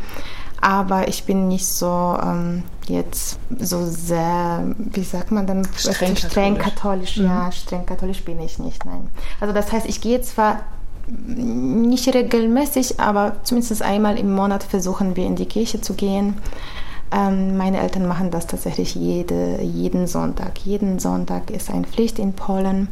Aber 0.62 1.08
ich 1.08 1.24
bin 1.24 1.48
nicht 1.48 1.66
so 1.66 2.16
ähm, 2.22 2.62
jetzt 2.88 3.40
so 3.58 3.88
sehr, 3.88 4.64
wie 4.78 5.04
sagt 5.04 5.32
man 5.32 5.48
dann, 5.48 5.68
streng, 5.76 6.16
streng 6.16 6.60
katholisch. 6.60 7.16
katholisch. 7.16 7.18
Mhm. 7.18 7.26
Ja, 7.26 7.52
streng 7.52 7.88
katholisch 7.88 8.24
bin 8.24 8.40
ich 8.40 8.60
nicht, 8.60 8.86
nein. 8.86 9.10
Also 9.40 9.52
das 9.52 9.72
heißt, 9.72 9.88
ich 9.88 10.00
gehe 10.00 10.22
zwar 10.22 10.60
nicht 11.08 12.14
regelmäßig, 12.14 13.00
aber 13.00 13.38
zumindest 13.42 13.82
einmal 13.82 14.16
im 14.20 14.32
Monat 14.32 14.62
versuchen 14.62 15.16
wir 15.16 15.26
in 15.26 15.36
die 15.36 15.48
Kirche 15.48 15.82
zu 15.82 15.96
gehen. 15.96 16.36
Ähm, 17.12 17.58
meine 17.58 17.80
Eltern 17.80 18.08
machen 18.08 18.30
das 18.30 18.46
tatsächlich 18.46 18.94
jede, 18.94 19.60
jeden 19.64 20.06
Sonntag. 20.06 20.60
Jeden 20.66 21.00
Sonntag 21.00 21.50
ist 21.50 21.72
eine 21.72 21.88
Pflicht 21.88 22.20
in 22.20 22.34
Polen. 22.34 22.90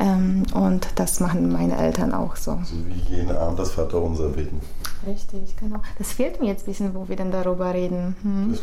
Ähm, 0.00 0.44
und 0.54 0.88
das 0.96 1.20
machen 1.20 1.52
meine 1.52 1.76
Eltern 1.76 2.14
auch 2.14 2.34
so. 2.36 2.58
So 2.64 2.76
wie 2.86 3.14
jeden 3.14 3.36
Abend 3.36 3.58
das 3.58 3.72
Vaterunser 3.72 4.30
beten. 4.30 4.60
Richtig, 5.06 5.56
genau. 5.58 5.80
Das 5.98 6.12
fehlt 6.12 6.40
mir 6.40 6.48
jetzt 6.48 6.62
ein 6.62 6.66
bisschen, 6.66 6.94
wo 6.94 7.08
wir 7.08 7.16
denn 7.16 7.30
darüber 7.30 7.72
reden. 7.72 8.16
Hm. 8.22 8.58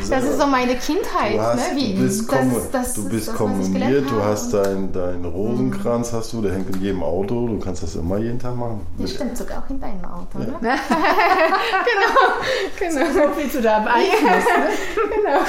Das, 0.00 0.10
das, 0.10 0.24
ist 0.24 0.38
so 0.38 0.46
meine 0.46 0.74
Kindheit. 0.74 1.34
Du, 1.34 1.40
hast, 1.40 1.72
ne? 1.72 1.80
Wie, 1.80 1.94
du 1.94 2.02
bist, 2.02 2.30
das, 2.30 2.70
das, 2.70 2.94
du 2.94 3.08
bist 3.08 3.34
kommuniert, 3.34 4.10
du 4.10 4.22
hast 4.22 4.52
deinen 4.52 4.92
dein 4.92 5.24
Rosenkranz, 5.24 6.12
hast 6.12 6.32
du, 6.32 6.42
der 6.42 6.52
hängt 6.52 6.74
in 6.76 6.82
jedem 6.82 7.02
Auto, 7.02 7.46
du 7.46 7.58
kannst 7.58 7.82
das 7.82 7.94
immer 7.96 8.18
jeden 8.18 8.38
Tag 8.38 8.54
machen. 8.56 8.86
Das 8.98 9.12
stimmt 9.12 9.36
sogar 9.36 9.64
auch 9.64 9.70
in 9.70 9.80
deinem 9.80 10.04
Auto, 10.04 10.40
ja. 10.40 10.58
ne? 10.60 10.78
genau, 12.78 13.00
genau. 13.00 13.28
So 13.28 13.34
viel 13.34 13.50
zu 13.50 13.62
deinem 13.62 13.88
Einfluss. 13.88 14.44
Ne? 14.44 14.68
genau. 15.16 15.40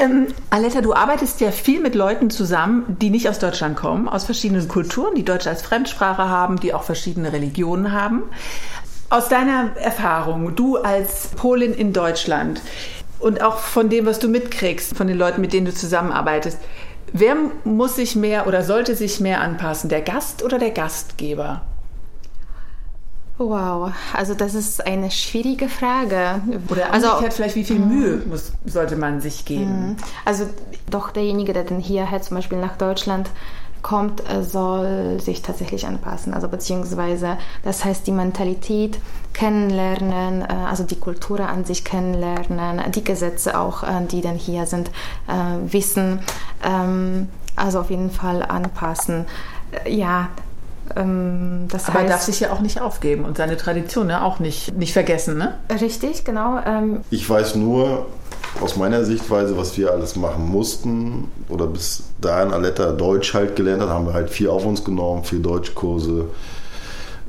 Ähm, 0.00 0.26
Aletta, 0.50 0.80
du 0.80 0.94
arbeitest 0.94 1.40
ja 1.40 1.50
viel 1.50 1.80
mit 1.80 1.94
Leuten 1.94 2.30
zusammen, 2.30 2.96
die 3.00 3.10
nicht 3.10 3.28
aus 3.28 3.38
Deutschland 3.38 3.76
kommen, 3.76 4.08
aus 4.08 4.24
verschiedenen 4.24 4.68
Kulturen, 4.68 5.14
die 5.14 5.24
Deutsch 5.24 5.46
als 5.46 5.62
Fremdsprache 5.62 6.28
haben, 6.28 6.58
die 6.60 6.72
auch 6.72 6.82
verschiedene 6.82 7.32
Religionen 7.32 7.92
haben. 7.92 8.22
Aus 9.12 9.28
deiner 9.28 9.76
Erfahrung, 9.76 10.56
du 10.56 10.78
als 10.78 11.26
Polin 11.36 11.74
in 11.74 11.92
Deutschland 11.92 12.62
und 13.20 13.42
auch 13.42 13.58
von 13.58 13.90
dem, 13.90 14.06
was 14.06 14.20
du 14.20 14.26
mitkriegst, 14.26 14.96
von 14.96 15.06
den 15.06 15.18
Leuten, 15.18 15.42
mit 15.42 15.52
denen 15.52 15.66
du 15.66 15.74
zusammenarbeitest, 15.74 16.58
wer 17.12 17.36
muss 17.64 17.96
sich 17.96 18.16
mehr 18.16 18.46
oder 18.46 18.62
sollte 18.62 18.96
sich 18.96 19.20
mehr 19.20 19.42
anpassen, 19.42 19.90
der 19.90 20.00
Gast 20.00 20.42
oder 20.42 20.58
der 20.58 20.70
Gastgeber? 20.70 21.60
Wow, 23.36 23.92
also 24.14 24.32
das 24.32 24.54
ist 24.54 24.86
eine 24.86 25.10
schwierige 25.10 25.68
Frage. 25.68 26.40
Oder 26.70 26.90
also 26.90 27.08
vielleicht, 27.28 27.56
wie 27.56 27.64
viel 27.64 27.80
mhm. 27.80 27.88
Mühe 27.88 28.22
muss, 28.26 28.52
sollte 28.64 28.96
man 28.96 29.20
sich 29.20 29.44
geben? 29.44 29.88
Mhm. 29.88 29.96
Also 30.24 30.46
doch 30.88 31.10
derjenige, 31.10 31.52
der 31.52 31.64
dann 31.64 31.80
hierher 31.80 32.22
zum 32.22 32.38
Beispiel 32.38 32.58
nach 32.58 32.78
Deutschland 32.78 33.28
kommt, 33.82 34.22
äh, 34.28 34.42
soll 34.42 35.20
sich 35.20 35.42
tatsächlich 35.42 35.86
anpassen. 35.86 36.34
Also 36.34 36.48
beziehungsweise, 36.48 37.36
das 37.64 37.84
heißt, 37.84 38.06
die 38.06 38.12
Mentalität 38.12 38.98
kennenlernen, 39.32 40.42
äh, 40.42 40.46
also 40.68 40.84
die 40.84 40.98
Kultur 40.98 41.40
an 41.40 41.64
sich 41.64 41.84
kennenlernen, 41.84 42.80
die 42.92 43.04
Gesetze 43.04 43.58
auch, 43.58 43.82
äh, 43.82 44.06
die 44.10 44.20
dann 44.20 44.36
hier 44.36 44.66
sind, 44.66 44.90
wissen. 45.66 46.20
Ähm, 46.64 47.28
also 47.56 47.80
auf 47.80 47.90
jeden 47.90 48.10
Fall 48.10 48.42
anpassen. 48.42 49.26
Ja, 49.86 50.28
ähm, 50.96 51.68
das 51.70 51.88
Aber 51.88 51.98
heißt, 51.98 52.04
er 52.04 52.10
darf 52.10 52.22
sich 52.22 52.40
ja 52.40 52.52
auch 52.52 52.60
nicht 52.60 52.80
aufgeben 52.80 53.24
und 53.24 53.36
seine 53.36 53.56
Tradition 53.56 54.08
ne, 54.08 54.24
auch 54.24 54.38
nicht, 54.38 54.76
nicht 54.76 54.92
vergessen, 54.92 55.38
ne? 55.38 55.58
Richtig, 55.80 56.24
genau. 56.24 56.60
Ähm, 56.64 57.00
ich 57.10 57.28
weiß 57.28 57.54
nur, 57.56 58.06
aus 58.60 58.76
meiner 58.76 59.04
Sichtweise, 59.04 59.56
was 59.56 59.76
wir 59.76 59.92
alles 59.92 60.16
machen 60.16 60.48
mussten 60.48 61.28
oder 61.48 61.66
bis 61.66 62.04
dahin 62.20 62.52
Aletta 62.52 62.92
Deutsch 62.92 63.34
halt 63.34 63.56
gelernt 63.56 63.82
hat, 63.82 63.88
haben 63.88 64.06
wir 64.06 64.12
halt 64.12 64.30
viel 64.30 64.48
auf 64.48 64.64
uns 64.64 64.84
genommen, 64.84 65.24
viel 65.24 65.40
Deutschkurse, 65.40 66.26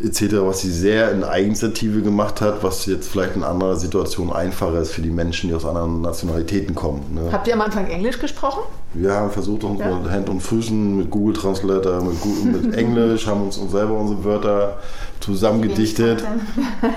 etc., 0.02 0.38
was 0.42 0.62
sie 0.62 0.72
sehr 0.72 1.12
in 1.12 1.24
Eigeninitiative 1.24 2.02
gemacht 2.02 2.42
hat, 2.42 2.64
was 2.64 2.86
jetzt 2.86 3.10
vielleicht 3.10 3.36
in 3.36 3.44
anderer 3.44 3.76
Situation 3.76 4.32
einfacher 4.32 4.80
ist 4.80 4.92
für 4.92 5.02
die 5.02 5.12
Menschen, 5.12 5.50
die 5.50 5.56
aus 5.56 5.66
anderen 5.66 6.02
Nationalitäten 6.02 6.76
kommen. 6.76 7.02
Ne? 7.14 7.32
Habt 7.32 7.48
ihr 7.48 7.54
am 7.54 7.62
Anfang 7.62 7.88
Englisch 7.88 8.20
gesprochen? 8.20 8.64
Wir 8.94 9.14
haben 9.14 9.32
versucht, 9.32 9.64
uns 9.64 9.80
ja. 9.80 9.98
mit 9.98 10.12
Hand 10.12 10.30
und 10.30 10.42
Füßen, 10.42 10.98
mit 10.98 11.10
Google 11.10 11.36
Translator, 11.36 12.02
mit, 12.02 12.64
mit 12.64 12.76
Englisch, 12.78 13.28
haben 13.28 13.42
uns, 13.42 13.58
uns 13.58 13.72
selber 13.72 13.98
unsere 13.98 14.24
Wörter 14.24 14.78
zusammengedichtet. 15.20 16.24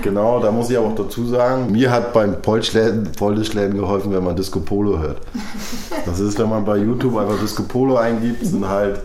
Genau, 0.01 0.39
da 0.39 0.51
muss 0.51 0.69
ich 0.69 0.77
aber 0.77 0.87
auch 0.87 0.95
dazu 0.95 1.25
sagen, 1.25 1.71
mir 1.71 1.91
hat 1.91 2.13
beim 2.13 2.41
Polnischläden 2.41 3.77
geholfen, 3.77 4.11
wenn 4.13 4.23
man 4.23 4.35
Disco 4.35 4.59
Polo 4.59 4.99
hört. 4.99 5.19
Das 6.05 6.19
ist, 6.19 6.37
wenn 6.39 6.49
man 6.49 6.65
bei 6.65 6.77
YouTube 6.77 7.17
einfach 7.17 7.39
Disco 7.39 7.63
Polo 7.63 7.97
eingibt, 7.97 8.45
sind 8.45 8.67
halt 8.67 8.99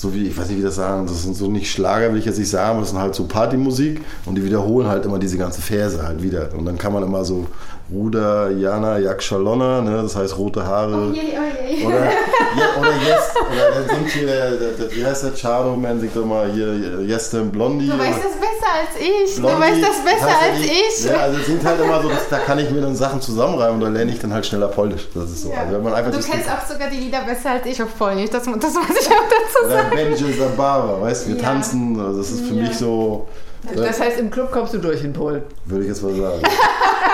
so 0.00 0.14
wie, 0.14 0.28
ich 0.28 0.38
weiß 0.38 0.48
nicht, 0.48 0.58
wie 0.58 0.62
das 0.62 0.76
sagen, 0.76 1.06
das 1.06 1.24
sind 1.24 1.36
so 1.36 1.50
nicht 1.50 1.70
Schlager, 1.70 2.10
will 2.10 2.18
ich 2.18 2.24
jetzt 2.24 2.38
nicht 2.38 2.48
sagen, 2.48 2.70
aber 2.70 2.80
das 2.80 2.88
sind 2.88 2.98
halt 2.98 3.14
so 3.14 3.24
Partymusik 3.24 4.00
und 4.24 4.34
die 4.34 4.42
wiederholen 4.42 4.88
halt 4.88 5.04
immer 5.04 5.18
diese 5.18 5.36
ganzen 5.36 5.60
Verse 5.60 6.02
halt 6.02 6.22
wieder. 6.22 6.54
Und 6.56 6.64
dann 6.64 6.78
kann 6.78 6.94
man 6.94 7.02
immer 7.02 7.22
so 7.22 7.46
Ruder 7.92 8.50
Jana 8.50 8.98
Yakshalona, 8.98 9.82
ne, 9.82 10.02
das 10.02 10.14
heißt 10.14 10.38
rote 10.38 10.64
Haare. 10.64 11.08
Oh 11.10 11.12
je, 11.12 11.20
oh 11.20 11.68
je. 11.68 11.86
Oder, 11.86 12.04
ja, 12.04 12.78
oder 12.78 12.90
Yes, 12.90 13.34
oder 13.50 13.70
dann 13.70 13.88
singt 13.88 14.10
hier, 14.10 14.26
der, 14.26 14.50
der, 14.50 14.94
wie 14.94 15.04
heißt 15.04 15.24
der 15.24 15.32
Charo 15.32 15.76
Man 15.76 15.98
singt 15.98 16.14
immer 16.14 16.46
hier 16.46 17.00
Yes, 17.02 17.30
den 17.30 17.50
Blondie. 17.50 17.88
Du 17.88 17.98
weißt 17.98 18.18
das 18.18 18.34
besser 18.34 18.70
als 18.72 19.00
ich. 19.00 19.36
Blondie, 19.36 19.56
du 19.56 19.60
weißt 19.60 19.82
das 19.82 20.04
besser 20.04 20.26
das 20.26 20.40
heißt, 20.40 20.52
als 20.52 20.64
ich. 20.64 21.10
Ja, 21.10 21.16
also 21.16 21.38
es 21.38 21.46
sind 21.46 21.64
halt 21.64 21.80
immer 21.80 22.02
so, 22.02 22.08
dass, 22.08 22.28
da 22.28 22.38
kann 22.38 22.58
ich 22.60 22.70
mir 22.70 22.80
dann 22.80 22.94
Sachen 22.94 23.20
zusammenreimen 23.20 23.74
und 23.74 23.80
dann 23.80 23.94
lerne 23.94 24.12
ich 24.12 24.20
dann 24.20 24.32
halt 24.32 24.46
schneller 24.46 24.68
Polnisch. 24.68 25.08
Das 25.14 25.24
ist 25.24 25.42
so. 25.42 25.50
Ja. 25.50 25.62
Also 25.62 25.74
wenn 25.74 25.82
man 25.82 25.94
einfach 25.94 26.12
du 26.12 26.18
kennst 26.18 26.48
auch 26.48 26.64
sogar 26.66 26.90
die 26.90 26.98
Lieder 26.98 27.22
besser 27.22 27.50
als 27.50 27.66
ich 27.66 27.82
auf 27.82 27.96
Polnisch, 27.98 28.30
das, 28.30 28.44
das 28.44 28.74
muss 28.74 29.00
ich 29.00 29.08
auch 29.08 29.28
dazu 29.28 29.68
sagen. 29.68 29.92
Oder 29.92 29.96
Benji 29.96 30.38
Zabara, 30.38 31.00
weißt 31.00 31.26
du, 31.26 31.30
wir 31.30 31.36
ja. 31.36 31.42
tanzen, 31.42 31.98
also 31.98 32.18
das 32.18 32.30
ist 32.30 32.46
für 32.46 32.54
mich 32.54 32.76
so... 32.76 33.26
Das 33.74 34.00
heißt, 34.00 34.18
im 34.18 34.30
Club 34.30 34.50
kommst 34.52 34.72
du 34.72 34.78
durch 34.78 35.04
in 35.04 35.12
Polen. 35.12 35.42
Würde 35.66 35.82
ich 35.84 35.90
jetzt 35.90 36.02
mal 36.02 36.14
sagen. 36.14 36.40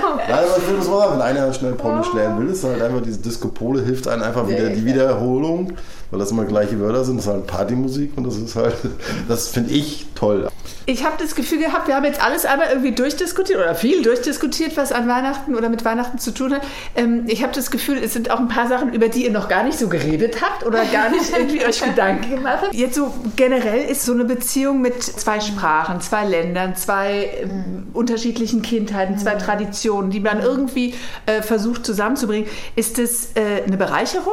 Nein, 0.16 0.30
aber 0.30 0.56
ich 0.56 0.78
das 0.78 0.88
mal, 0.88 1.12
wenn 1.12 1.20
einer 1.20 1.52
schnell 1.52 1.72
Polnisch 1.72 2.12
lernen 2.14 2.40
will, 2.40 2.48
ist 2.48 2.64
halt 2.64 2.82
einfach 2.82 3.02
diese 3.02 3.18
Disco-Pole 3.18 3.82
hilft 3.82 4.08
einem 4.08 4.22
einfach 4.22 4.48
wieder 4.48 4.70
die 4.70 4.84
Wiederholung, 4.84 5.72
weil 6.10 6.20
das 6.20 6.30
immer 6.30 6.44
gleiche 6.44 6.80
Wörter 6.80 7.04
sind. 7.04 7.18
Das 7.18 7.26
ist 7.26 7.32
halt 7.32 7.46
Partymusik 7.46 8.12
und 8.16 8.24
das 8.24 8.36
ist 8.36 8.56
halt, 8.56 8.76
das 9.28 9.48
finde 9.48 9.72
ich 9.72 10.06
toll. 10.14 10.48
Ich 10.86 11.04
habe 11.04 11.16
das 11.18 11.34
Gefühl 11.34 11.58
gehabt, 11.58 11.88
wir 11.88 11.94
haben 11.94 12.04
jetzt 12.04 12.22
alles 12.22 12.44
einmal 12.44 12.68
irgendwie 12.68 12.92
durchdiskutiert 12.92 13.58
oder 13.58 13.74
viel 13.74 14.02
durchdiskutiert, 14.02 14.76
was 14.76 14.92
an 14.92 15.08
Weihnachten 15.08 15.54
oder 15.54 15.68
mit 15.68 15.84
Weihnachten 15.84 16.18
zu 16.18 16.32
tun 16.32 16.54
hat. 16.54 16.62
Ähm, 16.96 17.24
ich 17.28 17.42
habe 17.42 17.52
das 17.54 17.70
Gefühl, 17.70 17.98
es 17.98 18.12
sind 18.12 18.30
auch 18.30 18.40
ein 18.40 18.48
paar 18.48 18.68
Sachen, 18.68 18.92
über 18.92 19.08
die 19.08 19.24
ihr 19.24 19.30
noch 19.30 19.48
gar 19.48 19.62
nicht 19.62 19.78
so 19.78 19.88
geredet 19.88 20.42
habt 20.42 20.64
oder 20.66 20.84
gar 20.86 21.10
nicht 21.10 21.30
irgendwie 21.36 21.64
euch 21.64 21.82
Gedanken 21.82 22.36
gemacht 22.36 22.58
habt. 22.62 22.74
Jetzt 22.74 22.96
so 22.96 23.14
generell 23.36 23.88
ist 23.88 24.04
so 24.04 24.12
eine 24.12 24.24
Beziehung 24.24 24.80
mit 24.80 25.02
zwei 25.02 25.40
Sprachen, 25.40 26.00
zwei 26.00 26.24
Ländern, 26.24 26.74
zwei 26.76 27.30
ähm, 27.42 27.88
unterschiedlichen 27.92 28.62
Kindheiten, 28.62 29.18
zwei 29.18 29.34
Traditionen, 29.34 30.10
die 30.10 30.20
man 30.20 30.40
irgendwie 30.40 30.94
äh, 31.26 31.42
versucht 31.42 31.86
zusammenzubringen. 31.86 32.48
Ist 32.76 32.98
das 32.98 33.30
äh, 33.34 33.62
eine 33.66 33.76
Bereicherung? 33.76 34.32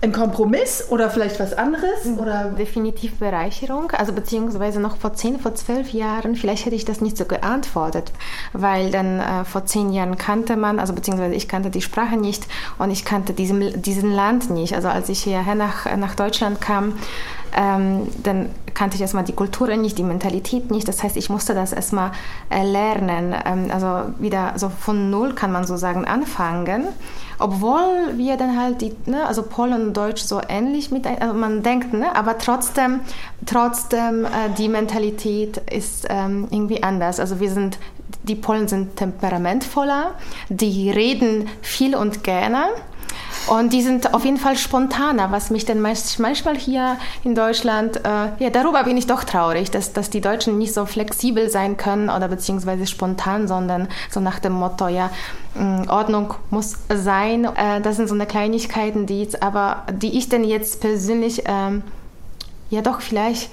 Ein 0.00 0.12
Kompromiss 0.12 0.84
oder 0.90 1.10
vielleicht 1.10 1.40
was 1.40 1.54
anderes? 1.54 2.04
Mhm. 2.04 2.18
Oder? 2.18 2.44
Definitiv 2.50 3.18
Bereicherung. 3.18 3.90
Also 3.90 4.12
beziehungsweise 4.12 4.80
noch 4.80 4.96
vor 4.96 5.14
zehn, 5.14 5.40
vor 5.40 5.54
zwölf 5.54 5.92
Jahren, 5.92 6.36
vielleicht 6.36 6.66
hätte 6.66 6.76
ich 6.76 6.84
das 6.84 7.00
nicht 7.00 7.16
so 7.16 7.24
geantwortet, 7.24 8.12
weil 8.52 8.90
dann 8.90 9.18
äh, 9.18 9.44
vor 9.44 9.66
zehn 9.66 9.92
Jahren 9.92 10.16
kannte 10.16 10.56
man, 10.56 10.78
also 10.78 10.92
beziehungsweise 10.92 11.34
ich 11.34 11.48
kannte 11.48 11.70
die 11.70 11.82
Sprache 11.82 12.16
nicht 12.16 12.46
und 12.78 12.90
ich 12.90 13.04
kannte 13.04 13.32
diesem, 13.32 13.82
diesen 13.82 14.12
Land 14.12 14.50
nicht. 14.50 14.74
Also 14.74 14.88
als 14.88 15.08
ich 15.08 15.22
hierher 15.22 15.56
nach, 15.56 15.84
nach 15.96 16.14
Deutschland 16.14 16.60
kam, 16.60 16.94
ähm, 17.56 18.08
dann 18.22 18.50
kannte 18.74 18.96
ich 18.96 19.02
erstmal 19.02 19.24
die 19.24 19.32
Kultur 19.32 19.74
nicht, 19.76 19.98
die 19.98 20.04
Mentalität 20.04 20.70
nicht. 20.70 20.86
Das 20.86 21.02
heißt, 21.02 21.16
ich 21.16 21.30
musste 21.30 21.54
das 21.54 21.72
erstmal 21.72 22.12
äh, 22.50 22.62
lernen. 22.62 23.34
Ähm, 23.44 23.70
also 23.72 24.12
wieder 24.18 24.52
so 24.56 24.68
von 24.68 25.10
Null 25.10 25.34
kann 25.34 25.50
man 25.50 25.66
so 25.66 25.76
sagen 25.76 26.04
anfangen. 26.04 26.84
Obwohl 27.40 28.16
wir 28.16 28.36
dann 28.36 28.58
halt 28.58 28.80
die, 28.80 28.96
ne, 29.06 29.26
also 29.26 29.42
Polen 29.42 29.88
und 29.88 29.96
Deutsch 29.96 30.22
so 30.22 30.40
ähnlich 30.48 30.90
mit, 30.90 31.06
also 31.06 31.34
man 31.34 31.62
denkt, 31.62 31.92
ne, 31.92 32.14
aber 32.14 32.38
trotzdem, 32.38 33.00
trotzdem 33.46 34.24
äh, 34.24 34.50
die 34.56 34.68
Mentalität 34.68 35.58
ist 35.70 36.06
ähm, 36.08 36.48
irgendwie 36.50 36.82
anders. 36.82 37.20
Also 37.20 37.40
wir 37.40 37.50
sind, 37.50 37.78
die 38.24 38.34
Polen 38.34 38.68
sind 38.68 38.96
temperamentvoller, 38.96 40.14
die 40.48 40.90
reden 40.90 41.48
viel 41.62 41.94
und 41.94 42.24
gerne. 42.24 42.64
Und 43.48 43.72
die 43.72 43.82
sind 43.82 44.14
auf 44.14 44.24
jeden 44.24 44.36
Fall 44.36 44.56
spontaner, 44.58 45.30
was 45.32 45.50
mich 45.50 45.64
dann 45.64 45.80
manchmal 45.80 46.56
hier 46.56 46.98
in 47.24 47.34
Deutschland, 47.34 47.96
äh, 47.96 48.28
ja, 48.38 48.50
darüber 48.52 48.84
bin 48.84 48.96
ich 48.96 49.06
doch 49.06 49.24
traurig, 49.24 49.70
dass, 49.70 49.92
dass 49.92 50.10
die 50.10 50.20
Deutschen 50.20 50.58
nicht 50.58 50.74
so 50.74 50.84
flexibel 50.84 51.48
sein 51.48 51.76
können 51.76 52.10
oder 52.10 52.28
beziehungsweise 52.28 52.86
spontan, 52.86 53.48
sondern 53.48 53.88
so 54.10 54.20
nach 54.20 54.38
dem 54.38 54.52
Motto, 54.52 54.88
ja, 54.88 55.10
mm, 55.54 55.88
Ordnung 55.88 56.34
muss 56.50 56.76
sein. 56.94 57.44
Äh, 57.44 57.80
das 57.80 57.96
sind 57.96 58.08
so 58.08 58.14
eine 58.14 58.26
Kleinigkeiten, 58.26 59.06
die 59.06 59.22
jetzt 59.22 59.42
aber, 59.42 59.84
die 59.92 60.18
ich 60.18 60.28
denn 60.28 60.44
jetzt 60.44 60.80
persönlich, 60.80 61.44
ähm, 61.46 61.82
ja 62.70 62.82
doch 62.82 63.00
vielleicht 63.00 63.50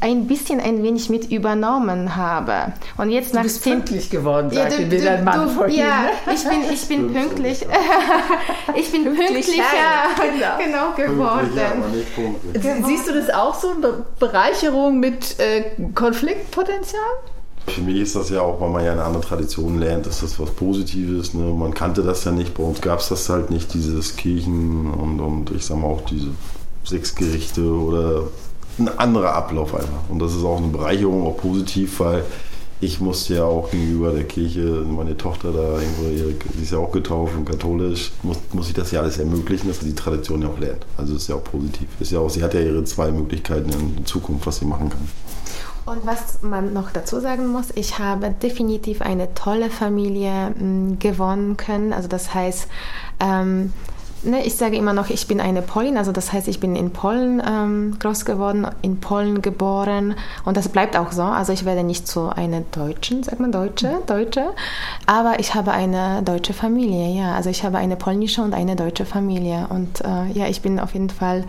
ein 0.00 0.26
bisschen 0.26 0.60
ein 0.60 0.82
wenig 0.82 1.08
mit 1.10 1.30
übernommen 1.30 2.16
habe. 2.16 2.72
Und 2.96 3.10
jetzt 3.10 3.34
nach 3.34 3.42
du 3.42 3.48
bist 3.48 3.62
zehn 3.62 3.74
pünktlich 3.74 4.10
geworden, 4.10 4.50
sagte 4.50 4.82
ja, 4.82 5.04
dein 5.04 5.24
Mann 5.24 5.48
vorhin. 5.48 5.78
Ja, 5.78 6.02
ne? 6.02 6.34
ich 6.34 6.44
bin, 6.44 6.60
ich 6.72 6.88
bin 6.88 7.12
pünktlich. 7.12 7.66
ich 8.76 8.92
bin 8.92 9.04
pünktlicher, 9.04 9.62
genau. 10.58 10.92
genau 10.94 11.10
geworden. 11.12 11.50
Genau. 12.52 12.86
Siehst 12.86 13.08
du 13.08 13.14
das 13.14 13.30
auch 13.30 13.58
so, 13.58 13.70
eine 13.70 14.04
Bereicherung 14.18 15.00
mit 15.00 15.38
äh, 15.38 15.64
Konfliktpotenzial? 15.94 17.00
Für 17.66 17.80
mich 17.82 18.00
ist 18.00 18.16
das 18.16 18.30
ja 18.30 18.40
auch, 18.40 18.60
weil 18.60 18.70
man 18.70 18.84
ja 18.84 18.92
eine 18.92 19.04
andere 19.04 19.22
Tradition 19.22 19.78
lernt, 19.78 20.06
ist 20.06 20.22
das 20.22 20.40
was 20.40 20.50
Positives. 20.50 21.34
Ne? 21.34 21.52
Man 21.52 21.74
kannte 21.74 22.02
das 22.02 22.24
ja 22.24 22.32
nicht, 22.32 22.54
bei 22.54 22.62
uns 22.62 22.80
gab 22.80 23.00
es 23.00 23.08
das 23.08 23.28
halt 23.28 23.50
nicht, 23.50 23.74
dieses 23.74 24.16
Kirchen 24.16 24.90
und, 24.90 25.20
und 25.20 25.50
ich 25.50 25.66
sag 25.66 25.76
mal 25.76 25.88
auch 25.88 26.00
diese 26.02 26.28
sechs 26.84 27.14
Gerichte 27.14 27.62
oder 27.62 28.24
ein 28.78 28.98
anderer 28.98 29.34
Ablauf 29.34 29.74
einfach. 29.74 30.08
Und 30.08 30.18
das 30.18 30.34
ist 30.34 30.44
auch 30.44 30.58
eine 30.58 30.68
Bereicherung, 30.68 31.26
auch 31.26 31.36
positiv, 31.36 32.00
weil 32.00 32.24
ich 32.80 33.00
musste 33.00 33.34
ja 33.34 33.44
auch 33.44 33.70
gegenüber 33.70 34.12
der 34.12 34.24
Kirche, 34.24 34.84
meine 34.86 35.16
Tochter 35.16 35.52
da 35.52 35.80
irgendwo, 35.80 36.38
die 36.54 36.62
ist 36.62 36.70
ja 36.70 36.78
auch 36.78 36.92
getauft 36.92 37.34
und 37.36 37.44
katholisch, 37.44 38.12
muss, 38.22 38.38
muss 38.52 38.68
ich 38.68 38.74
das 38.74 38.92
ja 38.92 39.00
alles 39.00 39.18
ermöglichen, 39.18 39.68
dass 39.68 39.80
sie 39.80 39.86
die 39.86 39.94
Tradition 39.94 40.42
ja 40.42 40.48
auch 40.48 40.58
lernt. 40.58 40.86
Also 40.96 41.16
ist 41.16 41.28
ja 41.28 41.34
auch 41.34 41.44
positiv. 41.44 41.88
Ist 41.98 42.12
ja 42.12 42.20
auch, 42.20 42.30
sie 42.30 42.42
hat 42.42 42.54
ja 42.54 42.60
ihre 42.60 42.84
zwei 42.84 43.10
Möglichkeiten 43.10 43.70
in 43.70 44.06
Zukunft, 44.06 44.46
was 44.46 44.58
sie 44.58 44.64
machen 44.64 44.90
kann. 44.90 45.08
Und 45.86 46.06
was 46.06 46.42
man 46.42 46.72
noch 46.72 46.90
dazu 46.92 47.18
sagen 47.18 47.48
muss, 47.48 47.68
ich 47.74 47.98
habe 47.98 48.30
definitiv 48.30 49.00
eine 49.00 49.34
tolle 49.34 49.70
Familie 49.70 50.50
mh, 50.50 50.64
mm, 50.64 50.98
gewonnen 50.98 51.56
können. 51.56 51.92
Also 51.92 52.08
das 52.08 52.34
heißt, 52.34 52.68
ähm, 53.20 53.72
Ne, 54.24 54.44
ich 54.44 54.56
sage 54.56 54.76
immer 54.76 54.92
noch, 54.92 55.10
ich 55.10 55.28
bin 55.28 55.40
eine 55.40 55.62
Polin, 55.62 55.96
also 55.96 56.10
das 56.10 56.32
heißt, 56.32 56.48
ich 56.48 56.58
bin 56.58 56.74
in 56.74 56.90
Polen 56.90 57.40
ähm, 57.46 57.96
groß 58.00 58.24
geworden, 58.24 58.66
in 58.82 58.98
Polen 58.98 59.42
geboren 59.42 60.16
und 60.44 60.56
das 60.56 60.68
bleibt 60.68 60.96
auch 60.96 61.12
so. 61.12 61.22
Also 61.22 61.52
ich 61.52 61.64
werde 61.64 61.84
nicht 61.84 62.08
so 62.08 62.28
eine 62.28 62.62
Deutschen, 62.72 63.22
sagt 63.22 63.38
man 63.38 63.52
Deutsche, 63.52 63.98
Deutsche, 64.06 64.50
aber 65.06 65.38
ich 65.38 65.54
habe 65.54 65.70
eine 65.70 66.22
deutsche 66.24 66.52
Familie, 66.52 67.14
ja. 67.16 67.34
Also 67.36 67.48
ich 67.48 67.62
habe 67.62 67.78
eine 67.78 67.94
polnische 67.94 68.42
und 68.42 68.54
eine 68.54 68.74
deutsche 68.74 69.04
Familie 69.04 69.68
und 69.70 70.00
äh, 70.00 70.32
ja, 70.32 70.48
ich 70.48 70.62
bin 70.62 70.80
auf 70.80 70.94
jeden 70.94 71.10
Fall 71.10 71.44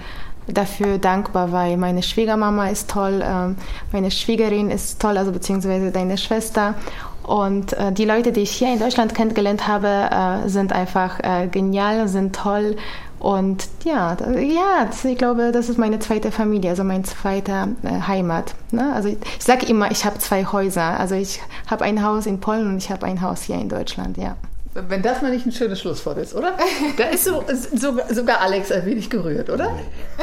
dafür 0.54 1.00
dankbar, 1.00 1.52
weil 1.52 1.78
meine 1.78 2.04
Schwiegermama 2.04 2.68
ist 2.68 2.90
toll, 2.90 3.22
äh, 3.22 3.56
meine 3.92 4.12
Schwiegerin 4.12 4.70
ist 4.70 5.02
toll, 5.02 5.18
also 5.18 5.32
beziehungsweise 5.32 5.92
deine 5.92 6.18
Schwester 6.18 6.76
und 7.24 7.74
äh, 7.74 7.92
die 7.92 8.06
Leute, 8.06 8.32
die 8.32 8.42
ich 8.42 8.52
hier 8.52 8.74
in 8.74 8.80
Deutschland 8.80 9.14
kennengelernt 9.14 9.68
habe, 9.68 9.88
äh, 9.88 10.50
sind 10.50 10.74
einfach 10.74 11.20
äh, 11.22 11.48
genial, 11.48 12.08
sind 12.08 12.36
toll. 12.36 12.76
Und 13.20 13.68
ja, 13.84 14.16
ja, 14.38 14.90
ich 15.04 15.18
glaube, 15.18 15.52
das 15.52 15.68
ist 15.68 15.78
meine 15.78 16.00
zweite 16.00 16.32
Familie, 16.32 16.70
also 16.70 16.86
mein 16.86 17.04
zweiter 17.04 17.68
äh, 17.84 18.08
Heimat. 18.08 18.56
Ne? 18.72 18.94
Also 18.94 19.10
ich, 19.10 19.18
ich 19.38 19.44
sage 19.44 19.66
immer, 19.66 19.92
ich 19.92 20.06
habe 20.06 20.20
zwei 20.20 20.46
Häuser. 20.46 21.00
Also 21.00 21.16
ich 21.16 21.42
habe 21.68 21.84
ein 21.84 22.02
Haus 22.02 22.26
in 22.26 22.40
Polen 22.40 22.68
und 22.68 22.78
ich 22.78 22.90
habe 22.90 23.06
ein 23.06 23.22
Haus 23.22 23.44
hier 23.44 23.58
in 23.58 23.68
Deutschland, 23.68 24.18
ja. 24.18 24.38
Wenn 24.88 25.02
das 25.02 25.22
mal 25.22 25.32
nicht 25.32 25.46
ein 25.46 25.52
schönes 25.52 25.80
Schlusswort 25.80 26.18
ist, 26.18 26.36
oder? 26.36 26.56
Da 26.98 27.06
ist 27.06 27.26
so, 27.26 27.44
so, 27.74 27.98
sogar 28.10 28.42
Alex 28.42 28.72
ein 28.72 28.86
wenig 28.86 29.10
gerührt, 29.10 29.50
oder? 29.50 29.72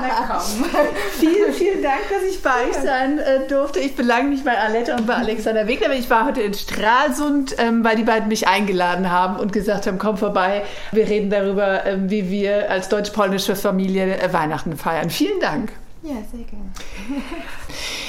Na 0.00 0.26
komm. 0.28 0.64
vielen, 1.18 1.52
vielen 1.52 1.82
Dank, 1.82 2.00
dass 2.10 2.22
ich 2.30 2.42
bei 2.42 2.68
euch 2.68 2.76
sein 2.76 3.18
äh, 3.18 3.46
durfte. 3.48 3.80
Ich 3.80 3.96
belange 3.96 4.28
mich 4.28 4.44
bei 4.44 4.56
Aletta 4.56 4.96
und 4.96 5.06
bei 5.06 5.14
Alexander 5.14 5.66
Wegner. 5.66 5.92
Ich 5.94 6.08
war 6.10 6.26
heute 6.26 6.40
in 6.40 6.54
Stralsund, 6.54 7.56
ähm, 7.58 7.84
weil 7.84 7.96
die 7.96 8.04
beiden 8.04 8.28
mich 8.28 8.48
eingeladen 8.48 9.10
haben 9.10 9.36
und 9.36 9.52
gesagt 9.52 9.86
haben, 9.86 9.98
komm 9.98 10.16
vorbei. 10.16 10.62
Wir 10.92 11.08
reden 11.08 11.30
darüber, 11.30 11.84
ähm, 11.86 12.10
wie 12.10 12.30
wir 12.30 12.70
als 12.70 12.88
deutsch-polnische 12.88 13.56
Familie 13.56 14.18
äh, 14.18 14.32
Weihnachten 14.32 14.76
feiern. 14.76 15.10
Vielen 15.10 15.40
Dank. 15.40 15.72
Ja, 16.02 16.16
sehr 16.30 16.44
gerne. 16.44 16.70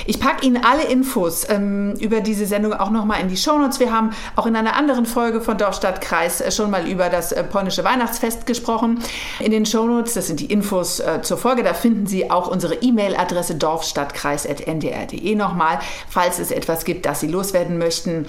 Ich 0.06 0.19
packe 0.19 0.45
Ihnen 0.45 0.63
alle 0.63 0.84
Infos 0.84 1.48
ähm, 1.50 1.93
über 2.00 2.22
diese 2.22 2.45
Sendung 2.45 2.74
auch 2.74 2.89
nochmal 2.89 3.22
in 3.22 3.28
die 3.28 3.38
Shownotes. 3.38 3.80
Wir 3.80 3.91
haben 3.91 4.12
auch 4.36 4.45
in 4.45 4.56
einer 4.56 4.76
anderen 4.76 5.06
Folge 5.06 5.41
von 5.41 5.58
Dorf, 5.58 5.76
Stadt, 5.76 6.02
Kreis 6.02 6.41
äh, 6.41 6.52
schon 6.52 6.72
mal 6.72 6.88
über 6.88 7.10
das 7.10 7.32
äh, 7.32 7.43
polnische 7.43 7.84
Weihnachtsfest 7.84 8.45
gesprochen. 8.45 9.00
In 9.39 9.52
den 9.52 9.65
Shownotes, 9.65 10.13
das 10.13 10.28
sind 10.28 10.39
die 10.39 10.45
Infos 10.45 11.00
äh, 11.00 11.22
zur 11.22 11.38
Folge, 11.38 11.63
da 11.63 11.74
finden 11.74 12.08
Sie 12.08 12.32
auch 12.32 12.48
unsere 12.48 12.76
E-Mail-Adresse 12.76 13.56
dorfstadtkreis.ndr.de 13.56 15.36
nochmal, 15.36 15.80
falls 16.10 16.39
es 16.39 16.52
etwas 16.52 16.86
gibt, 16.86 17.06
das 17.06 17.19
Sie 17.19 17.28
loswerden 17.28 17.78
möchten. 17.78 18.26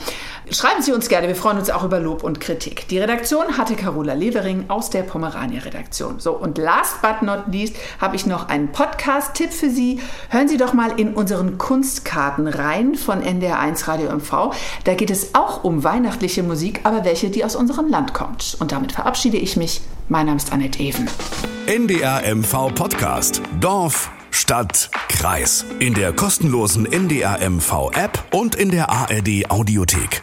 Schreiben 0.50 0.82
Sie 0.82 0.92
uns 0.92 1.08
gerne, 1.08 1.28
wir 1.28 1.36
freuen 1.36 1.58
uns 1.58 1.70
auch 1.70 1.84
über 1.84 2.00
Lob 2.00 2.24
und 2.24 2.40
Kritik. 2.40 2.88
Die 2.88 2.98
Redaktion 2.98 3.56
hatte 3.56 3.74
Carola 3.74 4.14
Levering 4.14 4.64
aus 4.68 4.90
der 4.90 5.02
Pomerania-Redaktion. 5.02 6.18
So, 6.18 6.32
und 6.32 6.58
last 6.58 7.02
but 7.02 7.22
not 7.22 7.44
least 7.50 7.76
habe 8.00 8.16
ich 8.16 8.26
noch 8.26 8.48
einen 8.48 8.72
Podcast-Tipp 8.72 9.52
für 9.52 9.70
Sie. 9.70 10.00
Hören 10.28 10.48
Sie 10.48 10.56
doch 10.56 10.72
mal 10.72 10.98
in 10.98 11.14
unseren 11.20 11.58
Kunstkarten 11.58 12.48
rein 12.48 12.94
von 12.94 13.22
NDR1 13.22 13.86
Radio 13.86 14.10
MV. 14.10 14.54
Da 14.84 14.94
geht 14.94 15.10
es 15.10 15.34
auch 15.34 15.62
um 15.62 15.84
weihnachtliche 15.84 16.42
Musik, 16.42 16.80
aber 16.84 17.04
welche, 17.04 17.30
die 17.30 17.44
aus 17.44 17.54
unserem 17.54 17.88
Land 17.88 18.14
kommt. 18.14 18.56
Und 18.58 18.72
damit 18.72 18.92
verabschiede 18.92 19.36
ich 19.36 19.56
mich. 19.56 19.82
Mein 20.08 20.26
Name 20.26 20.38
ist 20.38 20.52
Annette 20.52 20.82
Even. 20.82 21.08
NDR 21.66 22.22
MV 22.34 22.74
Podcast. 22.74 23.42
Dorf, 23.60 24.10
Stadt, 24.30 24.90
Kreis. 25.08 25.66
In 25.78 25.94
der 25.94 26.12
kostenlosen 26.12 26.90
NDR 26.90 27.38
MV 27.48 27.90
App 27.92 28.24
und 28.32 28.54
in 28.54 28.70
der 28.70 28.88
ARD 28.88 29.50
Audiothek. 29.50 30.22